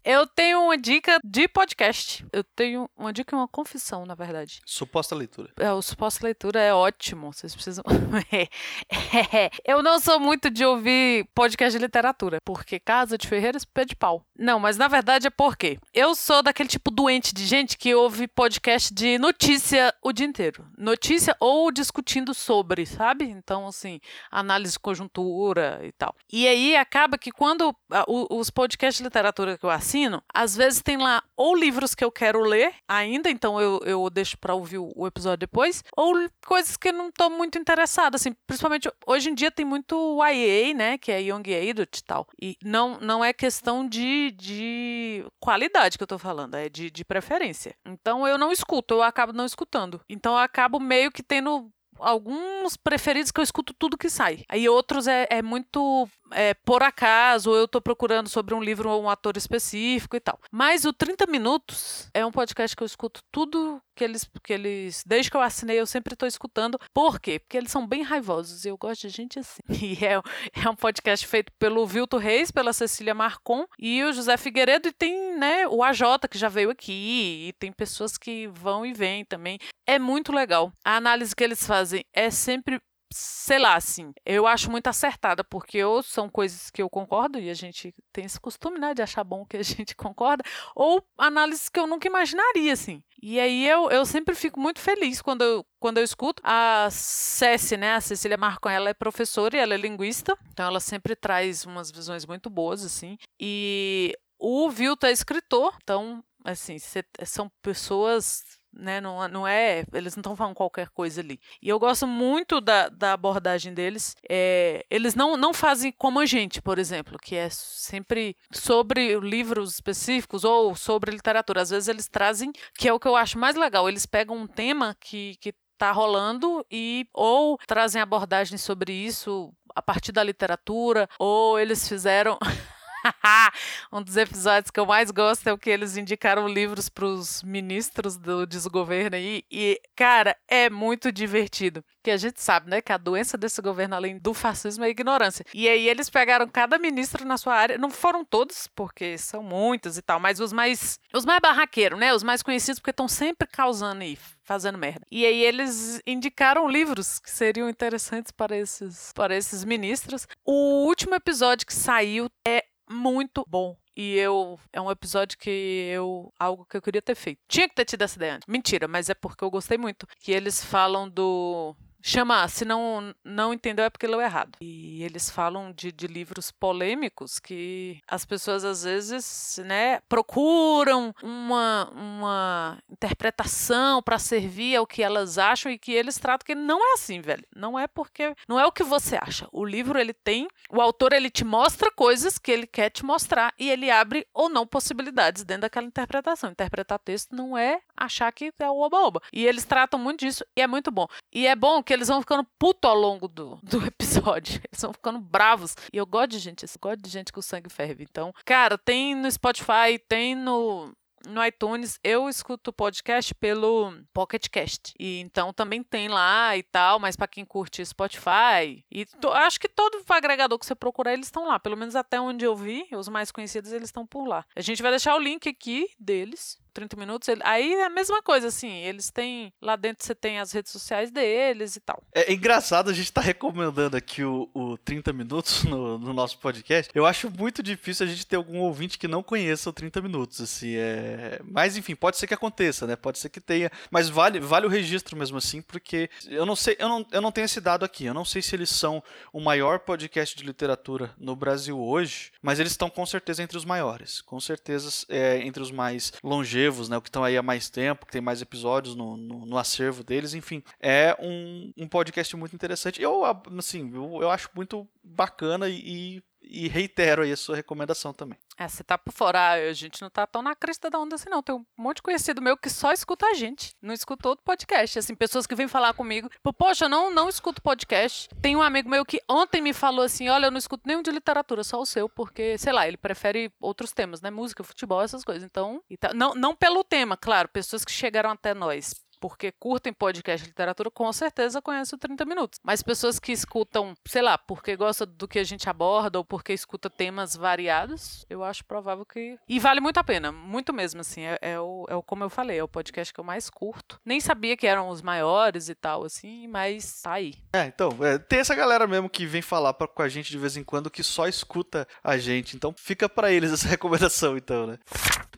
Eu 0.05 0.27
tenho 0.27 0.61
uma 0.61 0.77
dica 0.77 1.19
de 1.25 1.49
podcast. 1.49 2.27
Eu 2.31 2.45
tenho 2.45 2.91
uma 2.95 3.11
dica 3.11 3.35
e 3.35 3.39
uma 3.39 3.49
confissão, 3.49 4.05
na 4.05 4.15
verdade. 4.15 4.61
Suposta 4.67 5.15
leitura. 5.15 5.51
É, 5.59 5.73
o 5.73 5.81
suposta 5.81 6.27
leitura 6.27 6.61
é 6.61 6.75
ótimo. 6.75 7.33
Vocês 7.33 7.55
precisam. 7.55 7.83
eu 9.65 9.83
não 9.83 9.99
sou 9.99 10.21
muito 10.21 10.51
de 10.51 10.63
ouvir 10.63 11.27
podcast 11.35 11.79
de 11.79 11.83
literatura, 11.83 12.37
porque 12.45 12.79
Casa 12.79 13.17
de 13.17 13.27
Ferreiras 13.27 13.65
pede 13.65 13.97
pau. 13.97 14.27
Não, 14.39 14.61
mas 14.61 14.77
na 14.77 14.89
verdade 14.89 15.29
é 15.29 15.31
porque 15.31 15.79
eu 15.95 16.15
sou 16.15 16.43
daquele 16.43 16.69
tipo 16.69 16.91
doente 16.91 17.33
de 17.33 17.47
gente 17.47 17.79
que 17.79 17.95
ouve 17.95 18.29
podcast 18.29 18.93
de 18.93 19.17
notícia 19.17 19.95
o 20.03 20.13
dia 20.13 20.27
inteiro. 20.27 20.67
Notícia 20.77 21.35
ou 21.41 21.73
discutindo 21.73 22.35
sobre, 22.35 22.85
sabe? 22.85 23.25
Então, 23.25 23.67
assim, 23.67 24.01
análise 24.31 24.75
de 24.75 24.81
conjuntura 24.81 25.81
e 25.83 25.93
tal. 25.93 26.15
E 26.31 26.47
aí 26.47 26.77
acaba 26.77 27.17
que 27.17 27.33
quando 27.33 27.75
os 28.07 28.51
podcasts 28.51 28.99
de 28.99 29.05
literatura 29.05 29.57
que 29.57 29.65
eu 29.65 29.71
assino, 29.71 29.94
assino, 29.95 30.23
às 30.33 30.57
vezes 30.57 30.83
tem 30.83 30.97
lá 30.97 31.23
ou 31.37 31.57
livros 31.57 31.95
que 31.95 32.05
eu 32.05 32.11
quero 32.11 32.41
ler 32.41 32.75
ainda, 32.89 33.31
então 33.31 33.61
eu, 33.61 33.81
eu 33.85 34.11
deixo 34.11 34.37
para 34.37 34.55
ouvir 34.55 34.79
o, 34.79 35.07
episódio 35.07 35.39
depois, 35.39 35.83
ou 35.97 36.15
coisas 36.45 36.77
que 36.77 36.89
eu 36.89 36.93
não 36.93 37.11
tô 37.11 37.31
muito 37.31 37.59
interessada, 37.59 38.17
assim, 38.17 38.35
principalmente 38.47 38.91
hoje 39.07 39.31
em 39.31 39.35
dia 39.35 39.51
tem 39.51 39.65
muito 39.65 40.19
YA, 40.25 40.75
né, 40.75 40.99
que 40.99 41.13
é 41.13 41.23
Young 41.23 41.71
Adult 41.71 41.99
e 41.99 42.05
tal, 42.05 42.27
e 42.41 42.57
não, 42.63 42.99
não 43.01 43.25
é 43.25 43.33
questão 43.33 43.87
de, 43.87 44.33
de 44.33 45.25
qualidade 45.41 45.97
que 45.97 46.03
eu 46.03 46.09
tô 46.09 46.19
falando, 46.19 46.57
é 46.57 46.69
de, 46.69 46.91
de 46.91 47.05
preferência. 47.05 47.75
Então 47.87 48.27
eu 48.27 48.37
não 48.37 48.51
escuto, 48.51 48.95
eu 48.95 49.03
acabo 49.03 49.33
não 49.33 49.45
escutando. 49.45 50.01
Então 50.09 50.33
eu 50.33 50.39
acabo 50.39 50.81
meio 50.81 51.11
que 51.11 51.23
tendo 51.23 51.71
alguns 52.05 52.77
preferidos 52.77 53.31
que 53.31 53.41
eu 53.41 53.45
escuto 53.45 53.75
tudo 53.75 53.99
que 53.99 54.11
sai. 54.11 54.45
Aí 54.49 54.69
outros 54.69 55.07
é, 55.07 55.27
é 55.31 55.43
muito 55.43 56.09
é, 56.31 56.55
por 56.55 56.83
acaso, 56.83 57.51
ou 57.51 57.57
eu 57.57 57.69
tô 57.69 57.81
procurando 57.81 58.29
sobre 58.29 58.55
um 58.55 58.63
livro 58.63 58.91
ou 58.91 59.03
um 59.03 59.11
ator 59.11 59.37
específico 59.37 60.17
e 60.17 60.21
tal. 60.21 60.39
Mas 60.51 60.85
o 60.85 60.93
30 60.93 61.27
Minutos 61.27 62.09
é 62.13 62.25
um 62.25 62.33
podcast 62.33 62.77
que 62.77 62.83
eu 62.83 62.87
escuto 62.87 63.23
tudo 63.33 63.81
que 63.95 64.05
eles, 64.05 64.29
que 64.43 64.53
eles 64.53 65.03
desde 65.07 65.31
que 65.31 65.37
eu 65.37 65.41
assinei, 65.41 65.81
eu 65.81 65.87
sempre 65.87 66.17
tô 66.17 66.27
escutando. 66.27 66.79
Por 66.93 67.21
quê? 67.21 67.39
Porque 67.39 67.57
eles 67.57 67.71
são 67.71 67.87
bem 67.87 68.03
raivosos 68.03 68.65
e 68.65 68.69
eu 68.69 68.77
gosto 68.77 69.03
de 69.03 69.09
gente 69.09 69.39
assim. 69.39 69.63
E 69.85 70.05
é, 70.05 70.21
é 70.65 70.69
um 70.69 70.75
podcast 70.75 71.27
feito 71.27 71.53
pelo 71.59 71.87
Vilto 71.87 72.17
Reis, 72.17 72.51
pela 72.51 72.73
Cecília 72.73 73.15
Marcon 73.15 73.67
e 73.79 74.03
o 74.03 74.13
José 74.13 74.37
Figueiredo, 74.37 74.89
e 74.89 74.93
tem 74.93 75.37
né, 75.37 75.69
o 75.69 75.83
AJ 75.83 76.03
que 76.31 76.39
já 76.39 76.49
veio 76.49 76.71
aqui, 76.71 77.49
e 77.49 77.53
tem 77.59 77.71
pessoas 77.71 78.17
que 78.17 78.49
vão 78.49 78.87
e 78.87 78.93
vêm 78.95 79.25
também. 79.25 79.59
É 79.87 79.99
muito 79.99 80.33
legal. 80.33 80.73
A 80.85 80.97
análise 80.97 81.37
que 81.37 81.45
eles 81.45 81.67
fazem 81.67 82.05
é 82.15 82.31
sempre 82.31 82.81
sei 83.17 83.61
lá, 83.61 83.77
assim, 83.77 84.13
eu 84.27 84.45
acho 84.45 84.69
muito 84.69 84.89
acertada, 84.89 85.45
porque 85.45 85.85
ou 85.85 86.03
são 86.03 86.29
coisas 86.29 86.69
que 86.69 86.83
eu 86.83 86.91
concordo, 86.91 87.39
e 87.39 87.49
a 87.49 87.55
gente 87.55 87.95
tem 88.13 88.25
esse 88.25 88.41
costume, 88.41 88.77
né, 88.77 88.93
de 88.93 89.03
achar 89.03 89.23
bom 89.23 89.47
que 89.47 89.57
a 89.57 89.63
gente 89.63 89.95
concorda, 89.95 90.43
ou 90.75 91.01
análises 91.17 91.69
que 91.69 91.79
eu 91.79 91.87
nunca 91.87 92.09
imaginaria, 92.09 92.73
assim. 92.73 93.05
E 93.23 93.39
aí 93.39 93.69
eu, 93.69 93.89
eu 93.89 94.05
sempre 94.05 94.35
fico 94.35 94.59
muito 94.59 94.81
feliz 94.81 95.23
quando 95.23 95.43
eu, 95.43 95.65
quando 95.79 95.99
eu 95.99 96.05
escuto. 96.05 96.43
A 96.45 96.89
Ceci, 96.91 97.77
né, 97.77 97.95
a 97.95 98.01
Cecília 98.01 98.37
Marcon, 98.37 98.69
ela 98.69 98.91
é 98.91 98.95
professora 98.95 99.57
e 99.57 99.61
ela 99.61 99.75
é 99.75 99.79
linguista, 99.79 100.37
então 100.53 100.67
ela 100.67 100.81
sempre 100.81 101.15
traz 101.15 101.65
umas 101.65 101.93
visões 101.93 102.27
muito 102.27 102.51
boas, 102.51 102.85
assim. 102.85 103.17
E 103.39 104.13
o 104.41 104.69
Vilto 104.71 105.07
é 105.07 105.13
escritor, 105.13 105.73
então, 105.81 106.23
assim, 106.45 106.79
são 107.25 107.49
pessoas 107.63 108.43
né? 108.77 109.01
Não, 109.01 109.27
não 109.29 109.47
é. 109.47 109.85
Eles 109.93 110.17
não 110.17 110.21
estão 110.21 110.37
falando 110.37 110.55
qualquer 110.55 110.89
coisa 110.89 111.21
ali. 111.21 111.41
E 111.63 111.69
eu 111.69 111.79
gosto 111.79 112.07
muito 112.07 112.61
da, 112.61 112.89
da 112.89 113.13
abordagem 113.13 113.73
deles. 113.73 114.17
É, 114.29 114.85
eles 114.91 115.15
não, 115.15 115.37
não 115.37 115.53
fazem 115.53 115.93
como 115.93 116.21
a 116.21 116.27
gente, 116.27 116.61
por 116.61 116.79
exemplo, 116.79 117.19
que 117.19 117.37
é 117.37 117.49
sempre 117.51 118.37
sobre 118.51 119.19
livros 119.21 119.75
específicos 119.75 120.45
ou 120.45 120.75
sobre 120.75 121.11
literatura. 121.11 121.63
Às 121.63 121.71
vezes 121.71 121.89
eles 121.89 122.09
trazem, 122.09 122.53
que 122.77 122.89
é 122.89 122.93
o 122.93 123.01
que 123.01 123.09
eu 123.09 123.17
acho 123.17 123.39
mais 123.39 123.57
legal, 123.57 123.89
eles 123.89 124.07
pegam 124.07 124.37
um 124.37 124.47
tema 124.47 124.97
que, 125.01 125.37
que 125.41 125.55
tá 125.77 125.91
rolando 125.91 126.65
e 126.71 127.07
ou 127.13 127.59
trazem 127.67 128.01
abordagens 128.01 128.63
sobre 128.63 128.93
isso 128.93 129.53
a 129.75 129.83
partir 129.83 130.13
da 130.13 130.23
literatura, 130.23 131.09
ou 131.19 131.59
eles 131.59 131.89
fizeram 131.89 132.39
um 133.93 134.03
dos 134.03 134.17
episódios 134.17 134.71
que 134.71 134.81
eu 134.81 134.87
mais 134.87 135.11
gosto 135.11 135.47
é 135.47 135.53
o 135.53 135.59
que 135.59 135.71
eles 135.71 135.97
indicaram 135.97 136.49
livros 136.49 136.89
para 136.89 137.05
os 137.05 137.43
ministros 137.43 138.17
do 138.17 138.47
desgoverno 138.47 139.17
aí. 139.17 139.45
E, 139.51 139.81
cara, 139.95 140.37
é 140.49 140.71
muito 140.71 141.13
divertido. 141.13 141.85
Que 142.03 142.11
a 142.11 142.17
gente 142.17 142.41
sabe, 142.43 142.69
né, 142.69 142.83
que 142.83 142.93
a 142.93 142.99
doença 142.99 143.39
desse 143.39 143.63
governo, 143.63 143.95
além 143.95 144.19
do 144.19 144.35
fascismo, 144.35 144.85
é 144.85 144.89
a 144.89 144.91
ignorância. 144.91 145.45
E 145.55 145.69
aí 145.69 145.89
eles 145.89 146.11
pegaram 146.11 146.47
cada 146.49 146.79
ministro 146.79 147.25
na 147.25 147.39
sua 147.39 147.55
área. 147.55 147.79
Não 147.79 147.91
foram 147.91 148.25
todos, 148.25 148.69
porque 148.75 149.17
são 149.17 149.43
muitos 149.43 149.97
e 149.97 150.03
tal, 150.03 150.21
mas 150.21 150.41
os 150.41 150.53
mais. 150.53 150.99
Os 151.15 151.25
mais 151.25 151.41
barraqueiros, 151.41 151.99
né? 151.99 152.13
Os 152.13 152.23
mais 152.23 152.43
conhecidos, 152.43 152.79
porque 152.79 152.91
estão 152.91 153.09
sempre 153.09 153.49
causando 153.49 154.03
aí 154.03 154.19
fazendo 154.45 154.79
merda. 154.79 155.07
E 155.11 155.25
aí 155.25 155.43
eles 155.43 156.01
indicaram 156.07 156.69
livros 156.69 157.19
que 157.19 157.31
seriam 157.31 157.69
interessantes 157.69 158.31
para 158.31 158.57
esses, 158.57 159.13
para 159.15 159.35
esses 159.35 159.65
ministros. 159.65 160.27
O 160.45 160.85
último 160.87 161.15
episódio 161.15 161.67
que 161.67 161.75
saiu 161.75 162.29
é 162.47 162.65
muito 162.89 163.45
bom. 163.49 163.77
E 163.97 164.17
eu. 164.17 164.59
É 164.73 164.81
um 164.81 164.91
episódio 164.91 165.39
que 165.39 165.51
eu. 165.91 166.33
Algo 166.39 166.65
que 166.65 166.77
eu 166.77 166.83
queria 166.83 167.03
ter 167.03 167.15
feito. 167.15 167.41
Tinha 167.49 167.69
que 167.69 167.75
ter 167.75 167.85
tido 167.85 168.03
essa 168.03 168.17
ideia 168.17 168.35
antes. 168.37 168.49
Mentira, 168.49 168.89
mas 168.89 169.09
é 169.09 169.15
porque 169.15 169.45
eu 169.45 169.51
gostei 169.51 169.79
muito. 169.79 170.07
Que 170.21 170.33
eles 170.33 170.65
falam 170.65 171.09
do 171.09 171.77
chama, 172.05 172.47
se 172.49 172.67
não, 172.67 173.15
não 173.25 173.55
entendeu 173.55 173.83
é 173.83 173.89
porque 173.89 174.07
leu 174.07 174.21
errado. 174.21 174.59
E 174.61 175.03
eles 175.03 175.31
falam 175.31 175.73
de, 175.73 175.91
de 175.91 176.07
livros 176.07 176.51
polêmicos 176.51 177.39
que 177.39 177.99
as 178.07 178.27
pessoas 178.27 178.63
às 178.63 178.85
vezes, 178.85 179.59
né, 179.65 180.01
procuram 180.07 181.15
uma, 181.23 181.91
uma 181.95 182.79
interpretação 182.91 184.03
para 184.03 184.19
servir 184.19 184.77
ao 184.77 184.87
que 184.87 185.03
elas 185.03 185.39
acham 185.39 185.73
e 185.73 185.79
que 185.79 185.93
eles 185.93 186.19
tratam 186.19 186.45
que 186.45 186.55
não 186.55 186.79
é 186.79 186.93
assim, 186.93 187.23
velho. 187.23 187.45
Não 187.57 187.79
é 187.79 187.87
porque 187.87 188.35
não 188.47 188.61
é 188.61 188.67
o 188.67 188.73
que 188.73 188.83
você 188.83 189.17
acha. 189.17 189.49
O 189.51 189.65
livro 189.65 189.99
ele 189.99 190.13
tem, 190.13 190.47
o 190.69 190.83
autor 190.83 191.15
ele 191.15 191.31
te 191.31 191.45
mostra 191.45 191.91
coisas 191.91 192.39
que 192.39 192.53
ele 192.53 192.67
quer 192.67 192.91
te 192.91 193.03
mostrar 193.03 193.55
e 193.59 193.71
ele 193.71 193.91
abre 193.91 194.27
ou 194.35 194.51
não 194.51 194.67
possibilidades 194.67 195.43
dentro 195.43 195.63
daquela 195.63 195.87
interpretação. 195.87 196.51
Interpretar 196.51 196.99
texto 196.99 197.35
não 197.35 197.57
é 197.57 197.81
achar 197.97 198.31
que 198.31 198.53
é 198.59 198.69
o 198.69 198.81
oba-oba. 198.81 199.23
E 199.33 199.47
eles 199.47 199.65
tratam 199.65 199.99
muito 199.99 200.21
disso 200.21 200.45
e 200.55 200.61
é 200.61 200.67
muito 200.67 200.91
bom. 200.91 201.07
E 201.33 201.47
é 201.47 201.57
bom 201.57 201.83
que 201.83 201.94
eles 201.95 202.09
vão 202.09 202.21
ficando 202.21 202.45
puto 202.59 202.87
ao 202.87 202.95
longo 202.95 203.29
do, 203.29 203.59
do 203.63 203.85
episódio. 203.87 204.61
Eles 204.71 204.83
vão 204.83 204.93
ficando 204.93 205.19
bravos. 205.19 205.75
E 205.93 205.97
eu 205.97 206.07
gosto 206.07 206.31
de 206.31 206.39
gente, 206.39 206.65
eu 206.65 206.69
gosto 206.81 207.01
de 207.01 207.11
gente 207.11 207.33
com 207.33 207.41
sangue 207.41 207.71
ferve. 207.71 208.05
Então, 208.05 208.33
cara, 208.45 208.77
tem 208.77 209.15
no 209.15 209.31
Spotify, 209.31 209.99
tem 210.09 210.35
no 210.35 210.93
no 211.27 211.45
iTunes, 211.45 211.99
eu 212.05 212.29
escuto 212.29 212.73
podcast 212.73 213.35
pelo 213.35 213.93
Pocket 214.13 214.49
Cast. 214.49 214.95
E 214.99 215.21
então 215.21 215.53
também 215.53 215.83
tem 215.83 216.09
lá 216.09 216.57
e 216.57 216.63
tal, 216.63 216.99
mas 216.99 217.17
para 217.17 217.29
quem 217.29 217.45
curte 217.45 217.85
Spotify, 217.85 218.85
e 218.91 219.07
to, 219.07 219.31
acho 219.31 219.59
que 219.59 219.69
todo 219.69 220.03
agregador 220.11 220.59
que 220.59 220.67
você 220.67 220.75
procurar, 220.75 221.13
eles 221.13 221.27
estão 221.27 221.47
lá. 221.47 221.59
Pelo 221.59 221.77
menos 221.77 221.97
até 221.97 222.21
onde 222.21 222.45
eu 222.45 222.55
vi, 222.55 222.87
os 222.93 223.09
mais 223.09 223.31
conhecidos, 223.31 223.73
eles 223.73 223.89
estão 223.89 224.07
por 224.07 224.27
lá. 224.27 224.45
A 224.55 224.61
gente 224.61 224.83
vai 224.83 224.91
deixar 224.91 225.15
o 225.17 225.19
link 225.19 225.49
aqui 225.49 225.89
deles 225.99 226.59
30 226.75 226.97
minutos. 226.97 227.29
Ele, 227.29 227.41
aí 227.45 227.73
é 227.73 227.85
a 227.85 227.91
mesma 227.91 228.23
coisa, 228.23 228.49
assim. 228.49 228.71
Eles 228.71 229.11
têm. 229.11 229.53
Lá 229.63 229.77
dentro 229.77 230.05
você 230.05 230.15
tem 230.15 230.41
as 230.41 230.53
redes 230.53 230.73
sociais 230.73 231.11
deles 231.11 231.77
e 231.77 231.81
tal. 231.81 232.03
É, 232.13 232.33
é 232.33 232.35
engraçado 232.35 232.91
a 232.91 232.93
gente 232.93 233.13
tá 233.13 233.21
recomendando 233.21 233.97
aqui 233.97 234.25
o, 234.25 234.51
o 234.53 234.77
30 234.79 235.13
minutos 235.13 235.63
no, 235.65 235.99
no, 235.99 236.13
nosso 236.13 236.39
podcast. 236.39 236.91
Eu 236.95 237.07
acho 237.07 237.31
muito 237.31 237.63
difícil 237.63 238.05
a 238.05 238.09
gente 238.09 238.27
ter 238.27 238.37
algum 238.37 238.59
ouvinte 238.59 238.99
que 238.99 239.07
não 239.09 239.23
conheça 239.23 239.71
o 239.71 239.73
30 239.73 240.03
minutos, 240.03 240.41
assim. 240.41 240.75
É... 240.75 241.41
Mas 241.45 241.77
enfim, 241.77 241.95
pode 241.95 242.19
ser 242.19 242.27
que 242.27 242.35
aconteça, 242.35 242.87
né? 242.87 242.97
Pode 242.97 243.19
ser 243.19 243.29
que 243.29 243.41
tenha. 243.41 243.71
Mas 243.91 244.09
vale, 244.09 244.41
vale 244.41 244.67
o 244.67 244.71
registro 244.71 245.17
mesmo 245.17 245.39
assim, 245.39 245.63
porque 245.63 246.11
eu 246.27 246.45
não 246.45 246.57
sei, 246.57 246.77
eu 246.79 246.89
não, 246.89 247.07
eu 247.13 247.21
não 247.21 247.31
tenho 247.31 247.45
esse 247.45 247.61
dado 247.61 247.85
aqui. 247.85 248.05
Eu 248.05 248.15
não 248.15 248.25
sei 248.25 248.43
se 248.43 248.57
eles 248.57 248.71
são 248.71 249.03
o 249.33 249.41
maior 249.41 249.79
podcast 249.79 250.37
de 250.37 250.45
literatura 250.45 251.15
no 251.17 251.37
Brasil 251.37 251.79
hoje, 251.79 252.33
mas 252.43 252.59
eles 252.59 252.73
estão 252.73 252.91
com 252.91 253.07
certeza 253.07 253.43
entre 253.43 253.57
os 253.57 253.65
maiores. 253.65 254.21
Com 254.21 254.41
certeza 254.41 255.05
é, 255.09 255.39
entre 255.39 255.63
os 255.63 255.71
mais 255.71 256.13
longevos 256.23 256.64
né, 256.89 256.97
o 256.97 257.03
que 257.03 257.09
estão 257.09 257.25
aí 257.25 257.37
há 257.37 257.43
mais 257.43 257.69
tempo, 257.69 258.07
que 258.07 258.13
tem 258.13 258.21
mais 258.21 258.41
episódios 258.43 258.95
no, 258.95 259.17
no, 259.17 259.47
no 259.47 259.59
acervo 259.59 260.03
deles, 260.03 260.35
enfim, 260.35 260.63
é 260.81 261.17
um, 261.21 261.73
um 261.77 261.89
podcast 261.89 262.37
muito 262.37 262.55
interessante. 262.55 263.01
Eu, 263.01 263.23
assim, 263.59 263.91
eu, 263.95 264.23
eu 264.23 264.31
acho 264.31 264.49
muito 264.55 264.89
bacana 265.03 265.69
e, 265.69 266.17
e 266.17 266.23
reitero 266.69 267.23
aí 267.23 267.33
a 267.33 267.37
sua 267.37 267.57
recomendação 267.57 268.13
também. 268.13 268.39
É, 268.57 268.69
você 268.69 268.85
tá 268.85 268.97
por 268.97 269.13
fora, 269.13 269.55
a 269.55 269.73
gente 269.73 270.01
não 270.01 270.09
tá 270.09 270.27
tão 270.27 270.43
na 270.43 270.55
crista 270.55 270.89
da 270.89 270.99
onda 270.99 271.17
assim, 271.17 271.29
não. 271.29 271.43
Tem 271.43 271.55
um 271.55 271.65
monte 271.77 271.97
de 271.97 272.03
conhecido 272.03 272.41
meu 272.41 272.57
que 272.57 272.71
só 272.71 272.93
escuta 272.93 273.27
a 273.27 273.35
gente, 273.35 273.75
não 273.83 273.93
escuta 273.93 274.29
outro 274.29 274.45
podcast. 274.45 274.99
Assim, 274.99 275.15
pessoas 275.15 275.47
que 275.47 275.55
vêm 275.55 275.69
falar 275.69 275.93
comigo, 275.95 276.31
poxa, 276.57 276.85
eu 276.85 276.89
não, 276.89 277.13
não 277.13 277.29
escuto 277.29 277.61
podcast. 277.61 278.29
Tem 278.41 278.55
um 278.57 278.63
amigo 278.63 278.89
meu 278.89 279.05
que 279.05 279.21
ontem 279.29 279.61
me 279.61 279.73
falou 279.73 280.05
assim: 280.05 280.29
olha, 280.29 280.47
eu 280.47 280.51
não 280.51 280.59
escuto 280.59 280.87
nenhum 280.87 281.03
de 281.03 281.11
literatura, 281.11 281.65
só 281.65 281.81
o 281.81 281.87
seu, 281.87 282.09
porque, 282.09 282.57
sei 282.59 282.73
lá, 282.73 282.87
ele 282.87 282.97
prefere 282.97 283.53
outros 283.61 283.93
temas, 283.93 284.21
né? 284.21 284.31
Música, 284.31 284.63
futebol, 284.63 285.03
essas 285.03 285.25
coisas. 285.25 285.45
Então, 285.45 285.83
não, 286.15 286.35
não 286.35 286.55
pelo 286.55 286.85
tema, 286.85 287.17
claro, 287.17 287.49
pessoas 287.49 287.85
que 287.85 287.93
chegaram 287.93 288.31
até 288.31 288.55
nós 288.55 289.04
porque 289.25 289.51
curtem 289.53 289.91
podcast 289.91 290.47
literatura, 290.47 290.91
com 290.91 291.11
certeza 291.11 291.63
conhecem 291.63 291.97
o 291.97 291.99
30 291.99 292.27
Minutos. 292.27 292.61
Mas 292.63 292.83
pessoas 292.83 293.19
que 293.19 293.33
escutam, 293.33 293.95
sei 294.07 294.21
lá, 294.21 294.37
porque 294.37 294.77
gostam 294.77 295.07
do 295.07 295.27
que 295.27 295.39
a 295.39 295.45
gente 295.45 295.67
aborda 295.67 296.19
ou 296.19 296.25
porque 296.27 296.53
escuta 296.53 296.91
temas 296.91 297.35
variados, 297.35 298.27
eu 298.29 298.45
acho 298.45 298.63
provável 298.67 299.03
que. 299.03 299.39
E 299.49 299.59
vale 299.59 299.81
muito 299.81 299.97
a 299.97 300.05
pena, 300.05 300.31
muito 300.31 300.75
mesmo, 300.75 301.01
assim. 301.01 301.23
É, 301.23 301.39
é, 301.41 301.59
o, 301.59 301.87
é 301.89 301.95
o, 301.95 302.03
como 302.03 302.23
eu 302.23 302.29
falei, 302.29 302.59
é 302.59 302.63
o 302.63 302.69
podcast 302.69 303.15
que 303.15 303.19
eu 303.19 303.25
mais 303.25 303.49
curto. 303.49 303.99
Nem 304.05 304.21
sabia 304.21 304.59
que 304.59 304.67
eram 304.67 304.91
os 304.91 305.01
maiores 305.01 305.71
e 305.71 305.75
tal, 305.75 306.05
assim, 306.05 306.47
mas 306.47 307.01
tá 307.01 307.15
aí. 307.15 307.33
É, 307.51 307.65
então, 307.65 307.97
é, 308.03 308.19
tem 308.19 308.41
essa 308.41 308.55
galera 308.55 308.87
mesmo 308.87 309.09
que 309.09 309.25
vem 309.25 309.41
falar 309.41 309.73
pra, 309.73 309.89
com 309.89 310.03
a 310.03 310.09
gente 310.11 310.31
de 310.31 310.37
vez 310.37 310.59
em 310.59 310.63
quando 310.63 310.91
que 310.91 311.03
só 311.03 311.27
escuta 311.27 311.89
a 312.03 312.19
gente. 312.19 312.57
Então 312.57 312.75
fica 312.77 313.09
para 313.09 313.33
eles 313.33 313.55
essa 313.55 313.69
recomendação, 313.73 314.37
então, 314.37 314.67
né? 314.67 314.79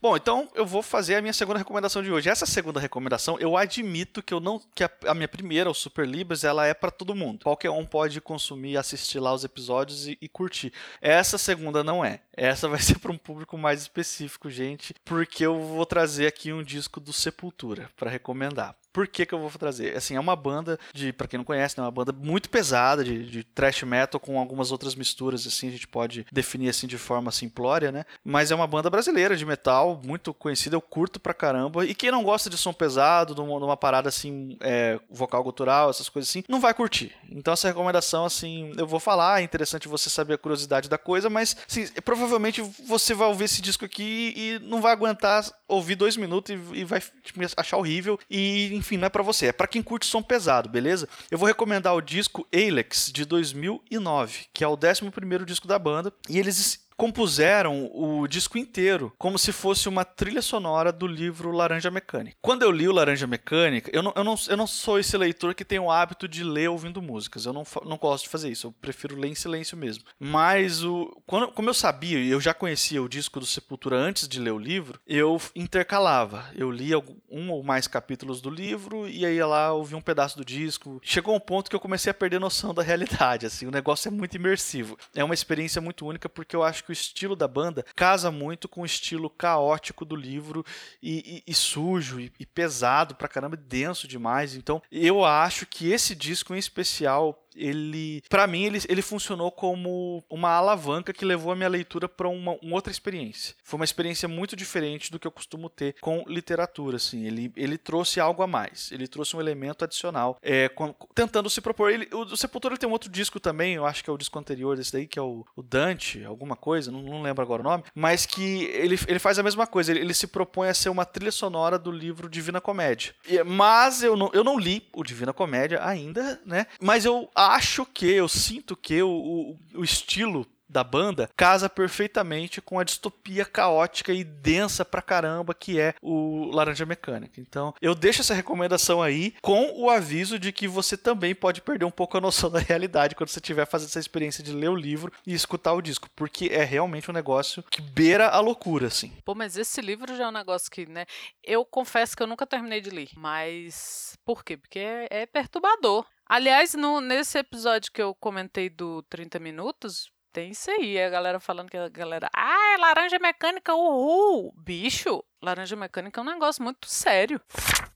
Bom, 0.00 0.16
então 0.16 0.48
eu 0.54 0.66
vou 0.66 0.82
fazer 0.82 1.16
a 1.16 1.22
minha 1.22 1.32
segunda 1.32 1.58
recomendação 1.58 2.02
de 2.02 2.10
hoje. 2.10 2.28
Essa 2.28 2.46
segunda 2.46 2.80
recomendação, 2.80 3.38
eu 3.38 3.56
admito 3.56 4.22
que 4.22 4.32
eu 4.32 4.40
não 4.40 4.60
que 4.74 4.84
a, 4.84 4.90
a 5.06 5.14
minha 5.14 5.28
primeira, 5.28 5.70
o 5.70 5.74
Super 5.74 6.06
Libras, 6.06 6.44
ela 6.44 6.66
é 6.66 6.74
para 6.74 6.90
todo 6.90 7.14
mundo. 7.14 7.44
Qualquer 7.44 7.70
um 7.70 7.84
pode 7.84 8.20
consumir, 8.20 8.76
assistir 8.76 9.18
lá 9.18 9.32
os 9.32 9.44
episódios 9.44 10.08
e, 10.08 10.18
e 10.20 10.28
curtir. 10.28 10.72
Essa 11.00 11.38
segunda 11.38 11.82
não 11.82 12.04
é. 12.04 12.20
Essa 12.32 12.68
vai 12.68 12.80
ser 12.80 12.98
para 12.98 13.12
um 13.12 13.18
público 13.18 13.56
mais 13.56 13.80
específico, 13.82 14.50
gente, 14.50 14.94
porque 15.04 15.44
eu 15.44 15.60
vou 15.60 15.86
trazer 15.86 16.26
aqui 16.26 16.52
um 16.52 16.62
disco 16.62 17.00
do 17.00 17.12
Sepultura 17.12 17.90
para 17.96 18.10
recomendar. 18.10 18.74
Por 18.96 19.06
que, 19.06 19.26
que 19.26 19.34
eu 19.34 19.38
vou 19.38 19.50
trazer? 19.50 19.94
Assim, 19.94 20.16
é 20.16 20.20
uma 20.20 20.34
banda 20.34 20.78
de, 20.94 21.12
para 21.12 21.28
quem 21.28 21.36
não 21.36 21.44
conhece, 21.44 21.78
é 21.78 21.82
uma 21.82 21.90
banda 21.90 22.14
muito 22.14 22.48
pesada 22.48 23.04
de, 23.04 23.26
de 23.26 23.44
thrash 23.44 23.82
metal 23.82 24.18
com 24.18 24.38
algumas 24.38 24.72
outras 24.72 24.94
misturas, 24.94 25.46
assim, 25.46 25.68
a 25.68 25.70
gente 25.70 25.86
pode 25.86 26.24
definir 26.32 26.70
assim 26.70 26.86
de 26.86 26.96
forma 26.96 27.30
simplória, 27.30 27.92
né? 27.92 28.06
Mas 28.24 28.50
é 28.50 28.54
uma 28.54 28.66
banda 28.66 28.88
brasileira 28.88 29.36
de 29.36 29.44
metal, 29.44 30.00
muito 30.02 30.32
conhecida, 30.32 30.76
eu 30.76 30.80
curto 30.80 31.20
pra 31.20 31.34
caramba. 31.34 31.84
E 31.84 31.94
quem 31.94 32.10
não 32.10 32.24
gosta 32.24 32.48
de 32.48 32.56
som 32.56 32.72
pesado, 32.72 33.34
de 33.34 33.40
uma, 33.42 33.58
de 33.58 33.64
uma 33.66 33.76
parada 33.76 34.08
assim, 34.08 34.56
é, 34.62 34.98
vocal 35.10 35.44
gutural, 35.44 35.90
essas 35.90 36.08
coisas 36.08 36.30
assim, 36.30 36.42
não 36.48 36.58
vai 36.58 36.72
curtir. 36.72 37.14
Então 37.30 37.52
essa 37.52 37.68
recomendação, 37.68 38.24
assim, 38.24 38.72
eu 38.78 38.86
vou 38.86 38.98
falar, 38.98 39.42
é 39.42 39.44
interessante 39.44 39.88
você 39.88 40.08
saber 40.08 40.32
a 40.32 40.38
curiosidade 40.38 40.88
da 40.88 40.96
coisa, 40.96 41.28
mas 41.28 41.54
assim, 41.68 41.86
provavelmente 42.02 42.62
você 42.88 43.12
vai 43.12 43.28
ouvir 43.28 43.44
esse 43.44 43.60
disco 43.60 43.84
aqui 43.84 44.32
e 44.34 44.58
não 44.60 44.80
vai 44.80 44.92
aguentar 44.92 45.44
ouvir 45.68 45.96
dois 45.96 46.16
minutos 46.16 46.54
e, 46.54 46.78
e 46.78 46.84
vai 46.84 47.02
tipo, 47.22 47.40
achar 47.58 47.76
horrível. 47.76 48.18
E, 48.30 48.70
enfim, 48.87 48.97
não 48.97 49.07
é 49.07 49.11
para 49.11 49.23
você, 49.23 49.47
é 49.47 49.52
para 49.52 49.66
quem 49.66 49.83
curte 49.83 50.07
som 50.07 50.23
pesado, 50.23 50.69
beleza? 50.69 51.09
Eu 51.28 51.37
vou 51.37 51.49
recomendar 51.49 51.95
o 51.95 52.00
disco 52.00 52.47
Alex 52.55 53.11
de 53.12 53.25
2009, 53.25 54.47
que 54.55 54.62
é 54.62 54.69
o 54.69 54.75
11 54.75 55.11
primeiro 55.11 55.45
disco 55.45 55.66
da 55.66 55.78
banda, 55.78 56.12
e 56.28 56.38
eles 56.38 56.86
compuseram 56.96 57.90
o 57.92 58.26
disco 58.26 58.58
inteiro 58.58 59.12
como 59.18 59.38
se 59.38 59.52
fosse 59.52 59.88
uma 59.88 60.04
trilha 60.04 60.42
sonora 60.42 60.92
do 60.92 61.06
livro 61.06 61.50
Laranja 61.52 61.90
Mecânica. 61.90 62.36
Quando 62.40 62.62
eu 62.62 62.70
li 62.70 62.88
o 62.88 62.92
Laranja 62.92 63.26
Mecânica, 63.26 63.90
eu 63.92 64.02
não, 64.02 64.12
eu 64.16 64.24
não, 64.24 64.34
eu 64.48 64.56
não 64.56 64.66
sou 64.66 64.98
esse 64.98 65.16
leitor 65.16 65.54
que 65.54 65.64
tem 65.64 65.78
o 65.78 65.90
hábito 65.90 66.26
de 66.26 66.42
ler 66.42 66.68
ouvindo 66.68 67.02
músicas. 67.02 67.44
Eu 67.44 67.52
não, 67.52 67.64
não 67.84 67.96
gosto 67.96 68.24
de 68.24 68.30
fazer 68.30 68.50
isso. 68.50 68.68
Eu 68.68 68.72
prefiro 68.72 69.18
ler 69.18 69.28
em 69.28 69.34
silêncio 69.34 69.76
mesmo. 69.76 70.04
Mas, 70.18 70.82
o, 70.82 71.22
quando, 71.26 71.48
como 71.52 71.68
eu 71.68 71.74
sabia, 71.74 72.18
e 72.18 72.30
eu 72.30 72.40
já 72.40 72.54
conhecia 72.54 73.02
o 73.02 73.08
disco 73.08 73.40
do 73.40 73.46
Sepultura 73.46 73.96
antes 73.96 74.26
de 74.26 74.40
ler 74.40 74.52
o 74.52 74.58
livro, 74.58 74.98
eu 75.06 75.40
intercalava. 75.54 76.46
Eu 76.54 76.70
lia 76.70 76.96
um 77.30 77.50
ou 77.50 77.62
mais 77.62 77.86
capítulos 77.86 78.40
do 78.40 78.48
livro 78.48 79.08
e 79.08 79.26
aí 79.26 79.42
lá 79.42 79.72
ouvi 79.72 79.94
um 79.94 80.00
pedaço 80.00 80.36
do 80.36 80.44
disco. 80.44 81.00
Chegou 81.02 81.34
um 81.34 81.40
ponto 81.40 81.68
que 81.68 81.76
eu 81.76 81.80
comecei 81.80 82.10
a 82.10 82.14
perder 82.14 82.40
noção 82.40 82.72
da 82.72 82.82
realidade. 82.82 83.46
Assim, 83.46 83.66
o 83.66 83.70
negócio 83.70 84.08
é 84.08 84.10
muito 84.10 84.36
imersivo. 84.36 84.96
É 85.14 85.22
uma 85.22 85.34
experiência 85.34 85.80
muito 85.80 86.06
única 86.06 86.28
porque 86.28 86.56
eu 86.56 86.62
acho 86.62 86.86
que 86.87 86.93
o 86.93 86.95
estilo 86.95 87.35
da 87.35 87.49
banda 87.49 87.85
casa 87.95 88.31
muito 88.31 88.69
com 88.69 88.83
o 88.83 88.87
estilo 88.87 89.28
caótico 89.28 90.05
do 90.05 90.14
livro 90.14 90.64
e, 91.02 91.43
e, 91.47 91.50
e 91.50 91.55
sujo 91.55 92.21
e, 92.21 92.33
e 92.38 92.47
pesado 92.47 93.14
pra 93.14 93.28
caramba, 93.28 93.57
denso 93.57 94.07
demais. 94.07 94.55
Então, 94.55 94.81
eu 94.90 95.25
acho 95.25 95.66
que 95.66 95.90
esse 95.90 96.14
disco 96.14 96.55
em 96.55 96.59
especial 96.59 97.45
ele, 97.56 98.22
para 98.28 98.46
mim, 98.46 98.64
ele, 98.64 98.78
ele 98.88 99.02
funcionou 99.02 99.50
como 99.50 100.22
uma 100.28 100.50
alavanca 100.50 101.12
que 101.12 101.25
levou 101.25 101.52
a 101.52 101.56
minha 101.56 101.68
leitura 101.68 102.08
para 102.08 102.28
uma, 102.28 102.52
uma, 102.62 102.75
outra 102.75 102.90
experiência. 102.90 103.54
Foi 103.64 103.78
uma 103.78 103.84
experiência 103.84 104.28
muito 104.28 104.54
diferente 104.54 105.10
do 105.10 105.18
que 105.18 105.26
eu 105.26 105.30
costumo 105.30 105.68
ter 105.68 105.96
com 106.00 106.25
literatura, 106.28 106.96
assim. 106.96 107.25
Ele, 107.26 107.52
ele 107.56 107.78
trouxe 107.78 108.20
algo 108.20 108.42
a 108.42 108.46
mais, 108.46 108.90
ele 108.92 109.08
trouxe 109.08 109.36
um 109.36 109.40
elemento 109.40 109.84
adicional, 109.84 110.38
é, 110.42 110.68
com, 110.68 110.94
tentando 111.14 111.48
se 111.48 111.60
propor. 111.60 111.90
Ele, 111.90 112.08
o, 112.12 112.22
o 112.22 112.36
Sepultura 112.36 112.76
tem 112.76 112.88
um 112.88 112.92
outro 112.92 113.10
disco 113.10 113.40
também, 113.40 113.75
eu 113.75 113.86
acho 113.86 114.04
que 114.04 114.10
é 114.10 114.12
o 114.12 114.18
disco 114.18 114.38
anterior 114.38 114.76
desse 114.76 114.92
daí, 114.92 115.06
que 115.06 115.18
é 115.18 115.22
o, 115.22 115.44
o 115.56 115.62
Dante, 115.62 116.25
alguma 116.25 116.56
coisa, 116.56 116.90
não, 116.90 117.02
não, 117.02 117.22
lembro 117.22 117.42
agora 117.42 117.62
o 117.62 117.64
nome, 117.64 117.84
mas 117.94 118.26
que 118.26 118.64
ele, 118.64 118.98
ele 119.08 119.18
faz 119.18 119.38
a 119.38 119.42
mesma 119.42 119.66
coisa, 119.66 119.92
ele, 119.92 120.00
ele 120.00 120.14
se 120.14 120.26
propõe 120.26 120.68
a 120.68 120.75
ser 120.75 120.88
uma 120.88 121.04
trilha 121.04 121.32
sonora 121.32 121.78
do 121.78 121.90
livro 121.90 122.28
Divina 122.28 122.60
Comédia. 122.60 123.14
E, 123.26 123.42
mas 123.42 124.02
eu 124.02 124.16
não, 124.16 124.30
eu 124.32 124.44
não 124.44 124.58
li 124.58 124.88
o 124.92 125.02
Divina 125.02 125.32
Comédia 125.32 125.84
ainda, 125.84 126.40
né? 126.44 126.66
Mas 126.80 127.04
eu 127.04 127.28
acho 127.46 127.84
que, 127.86 128.06
eu 128.06 128.28
sinto 128.28 128.76
que 128.76 129.02
o, 129.02 129.08
o, 129.08 129.58
o 129.80 129.84
estilo 129.84 130.46
da 130.68 130.82
banda 130.82 131.30
casa 131.37 131.68
perfeitamente 131.68 132.61
com 132.61 132.78
a 132.78 132.85
distopia 132.85 133.44
caótica 133.44 134.12
e 134.12 134.25
densa 134.25 134.85
pra 134.85 135.02
caramba 135.02 135.54
que 135.54 135.80
é 135.80 135.94
o 136.02 136.50
Laranja 136.52 136.87
Mecânica. 136.87 137.40
Então, 137.40 137.75
eu 137.80 137.94
deixo 137.94 138.20
essa 138.20 138.35
recomendação 138.35 139.02
aí 139.02 139.35
com 139.40 139.73
o 139.80 139.90
aviso 139.90 140.38
de 140.38 140.52
que 140.52 140.68
você 140.68 140.96
também 140.96 141.35
pode 141.35 141.61
perder 141.61 141.85
um 141.85 141.90
pouco 141.90 142.16
a 142.16 142.20
noção 142.20 142.50
da 142.50 142.58
realidade 142.58 143.14
quando 143.14 143.28
você 143.28 143.38
estiver 143.38 143.66
fazendo 143.66 143.88
essa 143.88 144.00
experiência 144.00 144.42
de 144.42 144.52
ler 144.52 144.68
o 144.68 144.76
livro 144.76 145.12
e 145.26 145.35
escutar 145.35 145.73
o 145.73 145.82
disco, 145.82 146.08
porque 146.14 146.46
é 146.52 146.64
realmente 146.64 147.11
um 147.11 147.14
negócio 147.14 147.62
que 147.70 147.80
beira 147.80 148.28
a 148.28 148.40
loucura, 148.40 148.87
assim. 148.88 149.12
Pô, 149.25 149.35
mas 149.35 149.56
esse 149.56 149.80
livro 149.80 150.16
já 150.16 150.25
é 150.25 150.28
um 150.28 150.32
negócio 150.32 150.70
que, 150.70 150.87
né, 150.87 151.06
eu 151.42 151.64
confesso 151.64 152.16
que 152.16 152.23
eu 152.23 152.26
nunca 152.26 152.46
terminei 152.46 152.80
de 152.80 152.90
ler, 152.90 153.08
mas 153.16 154.16
por 154.25 154.44
quê? 154.44 154.56
Porque 154.56 154.78
é, 154.78 155.08
é 155.11 155.26
perturbador. 155.26 156.06
Aliás, 156.28 156.75
no, 156.75 157.00
nesse 157.00 157.38
episódio 157.38 157.92
que 157.92 158.02
eu 158.02 158.12
comentei 158.14 158.68
do 158.68 159.02
30 159.04 159.38
minutos, 159.38 160.11
tem 160.37 160.50
isso 160.50 160.71
aí, 160.71 161.00
a 161.00 161.09
galera 161.09 161.40
falando 161.40 161.71
que 161.71 161.78
a 161.78 161.88
galera. 161.88 162.28
Ah, 162.37 162.75
é 162.75 162.76
laranja 162.76 163.19
mecânica, 163.19 163.75
uhul! 163.75 164.52
Bicho, 164.55 165.25
laranja 165.43 165.75
mecânica 165.75 166.21
é 166.21 166.23
um 166.23 166.26
negócio 166.26 166.62
muito 166.62 166.87
sério. 166.87 167.40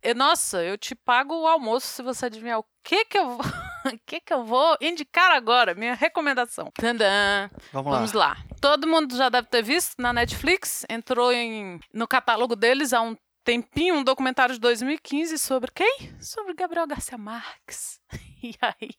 E, 0.03 0.15
nossa, 0.15 0.63
eu 0.63 0.79
te 0.79 0.95
pago 0.95 1.39
o 1.39 1.47
almoço 1.47 1.89
se 1.89 2.03
você 2.03 2.25
adivinhar 2.25 2.59
o 2.59 2.65
que 2.83 3.05
que 3.05 3.19
eu 3.19 3.37
vou. 3.37 3.45
que 4.07 4.21
que 4.21 4.33
eu 4.33 4.43
vou 4.43 4.75
indicar 4.81 5.33
agora? 5.33 5.75
Minha 5.75 5.93
recomendação. 5.93 6.73
Tandã. 6.75 7.51
Vamos, 7.75 7.93
Vamos 7.93 8.13
lá. 8.15 8.29
lá. 8.29 8.37
Todo 8.59 8.89
mundo 8.89 9.15
já 9.15 9.29
deve 9.29 9.49
ter 9.49 9.63
visto 9.63 9.97
na 9.99 10.11
Netflix. 10.11 10.87
Entrou 10.89 11.31
em, 11.31 11.79
no 11.93 12.09
catálogo 12.09 12.57
deles 12.57 12.95
há 12.95 13.03
um 13.03 13.15
tempinho 13.45 13.97
um 13.97 14.03
documentário 14.03 14.55
de 14.55 14.61
2015 14.61 15.39
sobre 15.39 15.71
quem? 15.73 16.17
Sobre 16.23 16.55
Gabriel 16.55 16.87
Garcia 16.87 17.19
Marques. 17.19 18.01
E 18.51 18.55
aí 18.63 18.91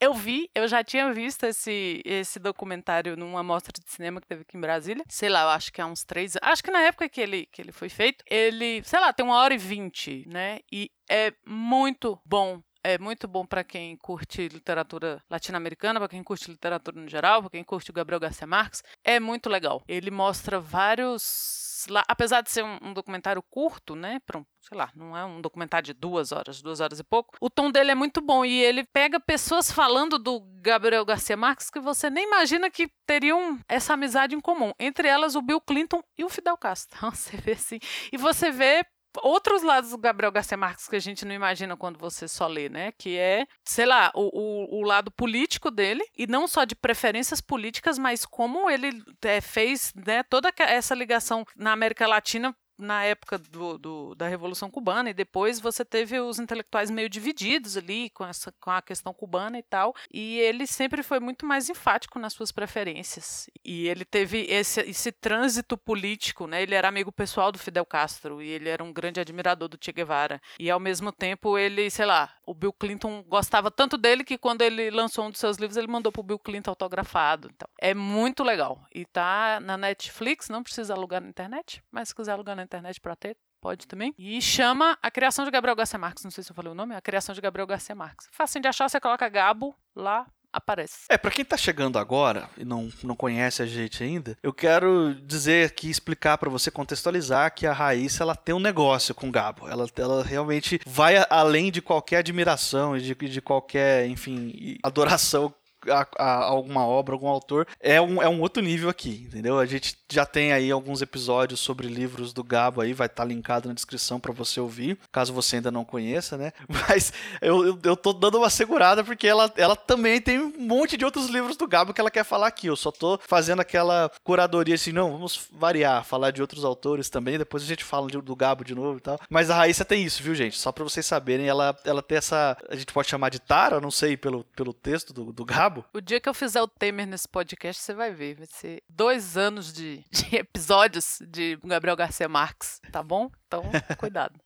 eu 0.00 0.14
vi, 0.14 0.50
eu 0.54 0.66
já 0.66 0.82
tinha 0.82 1.12
visto 1.12 1.44
esse, 1.44 2.00
esse 2.04 2.38
documentário 2.38 3.16
numa 3.16 3.42
mostra 3.42 3.72
de 3.72 3.90
cinema 3.90 4.20
que 4.20 4.26
teve 4.26 4.42
aqui 4.42 4.56
em 4.56 4.60
Brasília. 4.60 5.04
Sei 5.08 5.28
lá, 5.28 5.42
eu 5.42 5.48
acho 5.48 5.72
que 5.72 5.80
há 5.80 5.86
uns 5.86 6.04
três 6.04 6.36
Acho 6.40 6.62
que 6.62 6.70
na 6.70 6.82
época 6.82 7.08
que 7.08 7.20
ele, 7.20 7.46
que 7.52 7.60
ele 7.60 7.72
foi 7.72 7.88
feito, 7.88 8.24
ele, 8.30 8.82
sei 8.84 9.00
lá, 9.00 9.12
tem 9.12 9.24
uma 9.24 9.36
hora 9.36 9.54
e 9.54 9.58
vinte, 9.58 10.24
né? 10.26 10.60
E 10.72 10.90
é 11.10 11.32
muito 11.46 12.18
bom 12.24 12.62
é 12.82 12.96
muito 12.96 13.26
bom 13.26 13.44
para 13.44 13.64
quem 13.64 13.96
curte 13.96 14.48
literatura 14.48 15.22
latino-americana, 15.28 15.98
para 16.00 16.08
quem 16.08 16.22
curte 16.22 16.50
literatura 16.50 16.98
no 16.98 17.08
geral, 17.08 17.42
para 17.42 17.50
quem 17.50 17.64
curte 17.64 17.90
o 17.90 17.92
Gabriel 17.92 18.20
Garcia 18.20 18.46
Marques. 18.46 18.82
É 19.04 19.18
muito 19.20 19.50
legal. 19.50 19.82
Ele 19.86 20.10
mostra 20.10 20.60
vários 20.60 21.67
lá, 21.88 22.04
apesar 22.08 22.40
de 22.40 22.50
ser 22.50 22.64
um, 22.64 22.78
um 22.82 22.92
documentário 22.92 23.42
curto, 23.42 23.94
né? 23.94 24.18
Pra 24.26 24.38
um, 24.38 24.44
sei 24.60 24.76
lá, 24.76 24.90
não 24.94 25.16
é 25.16 25.24
um 25.24 25.40
documentário 25.40 25.86
de 25.86 25.92
duas 25.92 26.32
horas, 26.32 26.60
duas 26.60 26.80
horas 26.80 26.98
e 26.98 27.04
pouco. 27.04 27.36
O 27.40 27.48
tom 27.48 27.70
dele 27.70 27.90
é 27.90 27.94
muito 27.94 28.20
bom 28.20 28.44
e 28.44 28.60
ele 28.60 28.84
pega 28.84 29.20
pessoas 29.20 29.70
falando 29.70 30.18
do 30.18 30.40
Gabriel 30.60 31.04
Garcia 31.04 31.36
Marques 31.36 31.70
que 31.70 31.80
você 31.80 32.10
nem 32.10 32.26
imagina 32.26 32.70
que 32.70 32.90
teriam 33.06 33.58
essa 33.68 33.94
amizade 33.94 34.34
em 34.34 34.40
comum. 34.40 34.72
Entre 34.78 35.06
elas, 35.06 35.34
o 35.34 35.42
Bill 35.42 35.60
Clinton 35.60 36.02
e 36.16 36.24
o 36.24 36.28
Fidel 36.28 36.56
Castro. 36.56 36.98
Você 37.10 37.36
vê 37.36 37.52
assim. 37.52 37.78
E 38.12 38.16
você 38.16 38.50
vê 38.50 38.84
outros 39.22 39.62
lados 39.62 39.90
do 39.90 39.98
Gabriel 39.98 40.32
Garcia 40.32 40.56
Marques 40.56 40.88
que 40.88 40.96
a 40.96 41.00
gente 41.00 41.24
não 41.24 41.34
imagina 41.34 41.76
quando 41.76 41.98
você 41.98 42.28
só 42.28 42.46
lê, 42.46 42.68
né? 42.68 42.92
Que 42.92 43.16
é, 43.16 43.46
sei 43.64 43.86
lá, 43.86 44.10
o, 44.14 44.30
o, 44.32 44.80
o 44.80 44.82
lado 44.82 45.10
político 45.10 45.70
dele, 45.70 46.04
e 46.16 46.26
não 46.26 46.46
só 46.46 46.64
de 46.64 46.74
preferências 46.74 47.40
políticas, 47.40 47.98
mas 47.98 48.24
como 48.24 48.70
ele 48.70 49.02
é, 49.22 49.40
fez 49.40 49.92
né, 50.06 50.22
toda 50.22 50.52
essa 50.58 50.94
ligação 50.94 51.44
na 51.56 51.72
América 51.72 52.06
Latina 52.06 52.54
na 52.78 53.02
época 53.02 53.36
do, 53.38 53.76
do, 53.76 54.14
da 54.14 54.28
Revolução 54.28 54.70
Cubana 54.70 55.10
e 55.10 55.14
depois 55.14 55.58
você 55.58 55.84
teve 55.84 56.18
os 56.20 56.38
intelectuais 56.38 56.90
meio 56.90 57.08
divididos 57.08 57.76
ali 57.76 58.08
com, 58.10 58.24
essa, 58.24 58.52
com 58.60 58.70
a 58.70 58.80
questão 58.80 59.12
cubana 59.12 59.58
e 59.58 59.62
tal. 59.62 59.94
E 60.12 60.38
ele 60.38 60.66
sempre 60.66 61.02
foi 61.02 61.18
muito 61.18 61.44
mais 61.44 61.68
enfático 61.68 62.18
nas 62.18 62.32
suas 62.32 62.52
preferências. 62.52 63.50
E 63.64 63.88
ele 63.88 64.04
teve 64.04 64.46
esse, 64.48 64.80
esse 64.80 65.10
trânsito 65.10 65.76
político, 65.76 66.46
né? 66.46 66.62
Ele 66.62 66.74
era 66.74 66.88
amigo 66.88 67.10
pessoal 67.10 67.50
do 67.50 67.58
Fidel 67.58 67.84
Castro 67.84 68.40
e 68.40 68.48
ele 68.48 68.68
era 68.68 68.82
um 68.82 68.92
grande 68.92 69.20
admirador 69.20 69.68
do 69.68 69.78
Che 69.80 69.92
Guevara. 69.92 70.40
E 70.58 70.70
ao 70.70 70.78
mesmo 70.78 71.10
tempo 71.10 71.58
ele, 71.58 71.90
sei 71.90 72.06
lá, 72.06 72.32
o 72.46 72.54
Bill 72.54 72.72
Clinton 72.72 73.22
gostava 73.24 73.70
tanto 73.70 73.98
dele 73.98 74.24
que 74.24 74.38
quando 74.38 74.62
ele 74.62 74.90
lançou 74.90 75.26
um 75.26 75.30
dos 75.30 75.40
seus 75.40 75.56
livros 75.56 75.76
ele 75.76 75.86
mandou 75.86 76.12
pro 76.12 76.22
Bill 76.22 76.38
Clinton 76.38 76.70
autografado. 76.70 77.50
Então, 77.54 77.68
é 77.80 77.92
muito 77.92 78.42
legal. 78.44 78.80
E 78.94 79.04
tá 79.04 79.58
na 79.60 79.76
Netflix, 79.76 80.48
não 80.48 80.62
precisa 80.62 80.94
alugar 80.94 81.20
na 81.20 81.28
internet, 81.28 81.82
mas 81.90 82.08
se 82.08 82.14
quiser 82.14 82.32
alugar 82.32 82.56
na 82.56 82.62
internet 82.68 83.00
para 83.00 83.16
ter, 83.16 83.36
pode 83.60 83.86
também. 83.86 84.14
E 84.18 84.40
chama 84.40 84.98
A 85.02 85.10
Criação 85.10 85.44
de 85.44 85.50
Gabriel 85.50 85.76
Garcia 85.76 85.98
Marques. 85.98 86.24
Não 86.24 86.30
sei 86.30 86.44
se 86.44 86.50
eu 86.50 86.54
falei 86.54 86.70
o 86.70 86.74
nome, 86.74 86.94
A 86.94 87.00
Criação 87.00 87.34
de 87.34 87.40
Gabriel 87.40 87.66
Garcia 87.66 87.94
Marques. 87.94 88.28
Fácil 88.30 88.60
de 88.60 88.68
achar, 88.68 88.88
você 88.88 89.00
coloca 89.00 89.28
Gabo 89.28 89.74
lá, 89.94 90.26
aparece. 90.52 91.06
É, 91.08 91.16
para 91.16 91.30
quem 91.30 91.44
tá 91.44 91.56
chegando 91.56 91.98
agora 91.98 92.48
e 92.56 92.64
não, 92.64 92.90
não 93.02 93.14
conhece 93.14 93.62
a 93.62 93.66
gente 93.66 94.02
ainda, 94.02 94.36
eu 94.42 94.52
quero 94.52 95.14
dizer 95.14 95.66
aqui, 95.66 95.90
explicar 95.90 96.38
para 96.38 96.50
você, 96.50 96.70
contextualizar 96.70 97.54
que 97.54 97.66
a 97.66 97.72
Raíssa, 97.72 98.22
ela 98.22 98.34
tem 98.34 98.54
um 98.54 98.60
negócio 98.60 99.14
com 99.14 99.28
o 99.28 99.32
Gabo. 99.32 99.68
Ela, 99.68 99.86
ela 99.96 100.22
realmente 100.22 100.80
vai 100.86 101.24
além 101.30 101.70
de 101.70 101.80
qualquer 101.82 102.18
admiração 102.18 102.96
e 102.96 103.00
de, 103.00 103.14
de 103.14 103.40
qualquer, 103.40 104.06
enfim, 104.08 104.78
adoração 104.82 105.52
a, 105.90 106.06
a, 106.18 106.34
alguma 106.44 106.86
obra, 106.86 107.14
algum 107.14 107.28
autor, 107.28 107.66
é 107.80 108.00
um, 108.00 108.22
é 108.22 108.28
um 108.28 108.40
outro 108.40 108.62
nível 108.62 108.88
aqui, 108.88 109.26
entendeu? 109.26 109.58
A 109.58 109.66
gente 109.66 109.96
já 110.10 110.24
tem 110.24 110.52
aí 110.52 110.70
alguns 110.70 111.02
episódios 111.02 111.60
sobre 111.60 111.86
livros 111.86 112.32
do 112.32 112.42
Gabo 112.42 112.80
aí, 112.80 112.92
vai 112.92 113.06
estar 113.06 113.22
tá 113.22 113.28
linkado 113.28 113.68
na 113.68 113.74
descrição 113.74 114.18
para 114.18 114.32
você 114.32 114.60
ouvir, 114.60 114.98
caso 115.12 115.32
você 115.32 115.56
ainda 115.56 115.70
não 115.70 115.84
conheça, 115.84 116.36
né? 116.36 116.52
Mas 116.68 117.12
eu, 117.40 117.66
eu, 117.66 117.78
eu, 117.82 117.96
tô 117.96 118.12
dando 118.12 118.38
uma 118.38 118.50
segurada 118.50 119.04
porque 119.04 119.26
ela, 119.26 119.52
ela 119.56 119.76
também 119.76 120.20
tem 120.20 120.38
um 120.38 120.52
monte 120.58 120.96
de 120.96 121.04
outros 121.04 121.28
livros 121.28 121.56
do 121.56 121.66
Gabo 121.66 121.92
que 121.92 122.00
ela 122.00 122.10
quer 122.10 122.24
falar 122.24 122.46
aqui. 122.46 122.66
Eu 122.66 122.76
só 122.76 122.90
tô 122.90 123.18
fazendo 123.26 123.60
aquela 123.60 124.10
curadoria 124.22 124.74
assim, 124.74 124.92
não, 124.92 125.12
vamos 125.12 125.48
variar, 125.52 126.04
falar 126.04 126.30
de 126.30 126.40
outros 126.40 126.64
autores 126.64 127.10
também, 127.10 127.38
depois 127.38 127.62
a 127.62 127.66
gente 127.66 127.84
fala 127.84 128.08
do 128.08 128.36
Gabo 128.36 128.64
de 128.64 128.74
novo 128.74 128.98
e 128.98 129.00
tal. 129.00 129.20
Mas 129.28 129.50
a 129.50 129.56
Raíssa 129.56 129.84
tem 129.84 130.04
isso, 130.04 130.22
viu, 130.22 130.34
gente? 130.34 130.56
Só 130.56 130.72
para 130.72 130.84
vocês 130.84 131.04
saberem, 131.04 131.46
ela, 131.46 131.76
ela 131.84 132.02
tem 132.02 132.18
essa, 132.18 132.56
a 132.68 132.76
gente 132.76 132.92
pode 132.92 133.08
chamar 133.08 133.30
de 133.30 133.38
tara, 133.38 133.80
não 133.80 133.90
sei, 133.90 134.16
pelo, 134.16 134.44
pelo 134.56 134.72
texto 134.72 135.12
do, 135.12 135.32
do 135.32 135.44
Gabo, 135.44 135.77
o 135.92 136.00
dia 136.00 136.20
que 136.20 136.28
eu 136.28 136.34
fizer 136.34 136.62
o 136.62 136.68
Temer 136.68 137.06
nesse 137.06 137.28
podcast, 137.28 137.82
você 137.82 137.94
vai 137.94 138.12
ver. 138.12 138.36
Vai 138.36 138.46
ser 138.46 138.82
dois 138.88 139.36
anos 139.36 139.72
de, 139.72 140.04
de 140.10 140.36
episódios 140.36 141.18
de 141.26 141.58
Gabriel 141.64 141.96
Garcia 141.96 142.28
Marques, 142.28 142.80
tá 142.92 143.02
bom? 143.02 143.30
Então, 143.46 143.62
cuidado. 143.98 144.38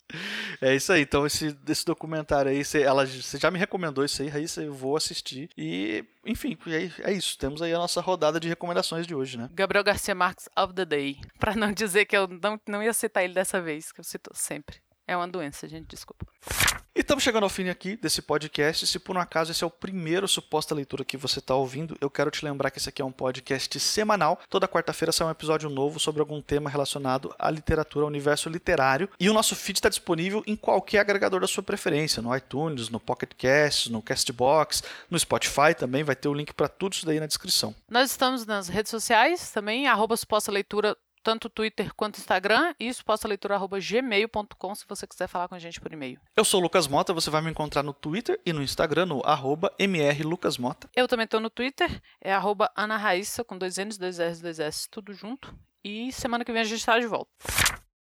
é 0.60 0.74
isso 0.74 0.92
aí. 0.92 1.02
Então, 1.02 1.26
esse, 1.26 1.56
esse 1.68 1.84
documentário 1.84 2.50
aí, 2.50 2.64
você, 2.64 2.82
ela, 2.82 3.04
você 3.04 3.38
já 3.38 3.50
me 3.50 3.58
recomendou 3.58 4.04
isso 4.04 4.22
aí, 4.22 4.28
Raíssa, 4.28 4.62
eu 4.62 4.72
vou 4.72 4.96
assistir. 4.96 5.50
E, 5.56 6.04
enfim, 6.24 6.56
é, 6.66 7.10
é 7.10 7.12
isso. 7.12 7.36
Temos 7.36 7.60
aí 7.60 7.72
a 7.74 7.78
nossa 7.78 8.00
rodada 8.00 8.38
de 8.38 8.48
recomendações 8.48 9.06
de 9.06 9.14
hoje, 9.14 9.36
né? 9.36 9.48
Gabriel 9.52 9.84
Garcia 9.84 10.14
Marques 10.14 10.48
of 10.56 10.72
the 10.74 10.84
Day. 10.84 11.18
Pra 11.38 11.56
não 11.56 11.72
dizer 11.72 12.06
que 12.06 12.16
eu 12.16 12.28
não, 12.28 12.60
não 12.68 12.82
ia 12.82 12.92
citar 12.92 13.24
ele 13.24 13.34
dessa 13.34 13.60
vez, 13.60 13.90
que 13.90 14.00
eu 14.00 14.04
cito 14.04 14.30
sempre. 14.34 14.80
É 15.12 15.16
uma 15.16 15.28
doença, 15.28 15.68
gente, 15.68 15.88
desculpa. 15.88 16.24
E 16.94 17.00
estamos 17.00 17.22
chegando 17.22 17.42
ao 17.42 17.50
fim 17.50 17.68
aqui 17.68 17.96
desse 17.96 18.22
podcast. 18.22 18.86
Se 18.86 18.98
por 18.98 19.14
um 19.14 19.20
acaso 19.20 19.52
esse 19.52 19.62
é 19.62 19.66
o 19.66 19.70
primeiro 19.70 20.26
suposta 20.26 20.74
leitura 20.74 21.04
que 21.04 21.18
você 21.18 21.38
está 21.38 21.54
ouvindo, 21.54 21.94
eu 22.00 22.08
quero 22.08 22.30
te 22.30 22.42
lembrar 22.42 22.70
que 22.70 22.78
esse 22.78 22.88
aqui 22.88 23.02
é 23.02 23.04
um 23.04 23.12
podcast 23.12 23.78
semanal. 23.78 24.40
Toda 24.48 24.66
quarta-feira 24.66 25.12
sai 25.12 25.26
um 25.26 25.30
episódio 25.30 25.68
novo 25.68 26.00
sobre 26.00 26.20
algum 26.20 26.40
tema 26.40 26.70
relacionado 26.70 27.34
à 27.38 27.50
literatura, 27.50 28.04
ao 28.04 28.08
universo 28.08 28.48
literário. 28.48 29.06
E 29.20 29.28
o 29.28 29.34
nosso 29.34 29.54
feed 29.54 29.76
está 29.76 29.90
disponível 29.90 30.42
em 30.46 30.56
qualquer 30.56 31.00
agregador 31.00 31.40
da 31.40 31.46
sua 31.46 31.62
preferência, 31.62 32.22
no 32.22 32.34
iTunes, 32.34 32.88
no 32.88 32.98
Pocket 32.98 33.32
Casts, 33.36 33.90
no 33.90 34.00
Castbox, 34.00 34.82
no 35.10 35.18
Spotify 35.18 35.74
também. 35.76 36.02
Vai 36.02 36.16
ter 36.16 36.28
o 36.28 36.34
link 36.34 36.54
para 36.54 36.68
tudo 36.68 36.94
isso 36.94 37.04
daí 37.04 37.20
na 37.20 37.26
descrição. 37.26 37.74
Nós 37.90 38.10
estamos 38.10 38.46
nas 38.46 38.68
redes 38.68 38.88
sociais 38.88 39.50
também, 39.50 39.86
arroba 39.88 40.16
suposta 40.16 40.50
leitura 40.50 40.96
tanto 41.22 41.48
Twitter 41.48 41.94
quanto 41.94 42.18
Instagram 42.18 42.74
e 42.78 42.92
supostaleitura.gmail.com 42.92 44.74
se 44.74 44.84
você 44.88 45.06
quiser 45.06 45.28
falar 45.28 45.48
com 45.48 45.54
a 45.54 45.58
gente 45.58 45.80
por 45.80 45.92
e-mail. 45.92 46.20
Eu 46.36 46.44
sou 46.44 46.60
o 46.60 46.62
Lucas 46.62 46.88
Mota, 46.88 47.12
você 47.12 47.30
vai 47.30 47.40
me 47.40 47.50
encontrar 47.50 47.82
no 47.82 47.92
Twitter 47.92 48.40
e 48.44 48.52
no 48.52 48.62
Instagram 48.62 49.06
no 49.06 49.22
arroba 49.24 49.72
mrlucasmota. 49.78 50.90
Eu 50.94 51.06
também 51.06 51.24
estou 51.24 51.40
no 51.40 51.50
Twitter, 51.50 52.02
é 52.20 52.32
arroba 52.32 52.70
Ana 52.76 52.96
Raíssa, 52.96 53.44
com 53.44 53.56
dois 53.56 53.76
N's, 53.78 53.96
dois 53.96 54.18
R's, 54.18 54.40
dois 54.40 54.58
S, 54.58 54.88
tudo 54.90 55.12
junto. 55.12 55.54
E 55.84 56.12
semana 56.12 56.44
que 56.44 56.52
vem 56.52 56.62
a 56.62 56.64
gente 56.64 56.78
está 56.78 56.98
de 56.98 57.06
volta. 57.06 57.30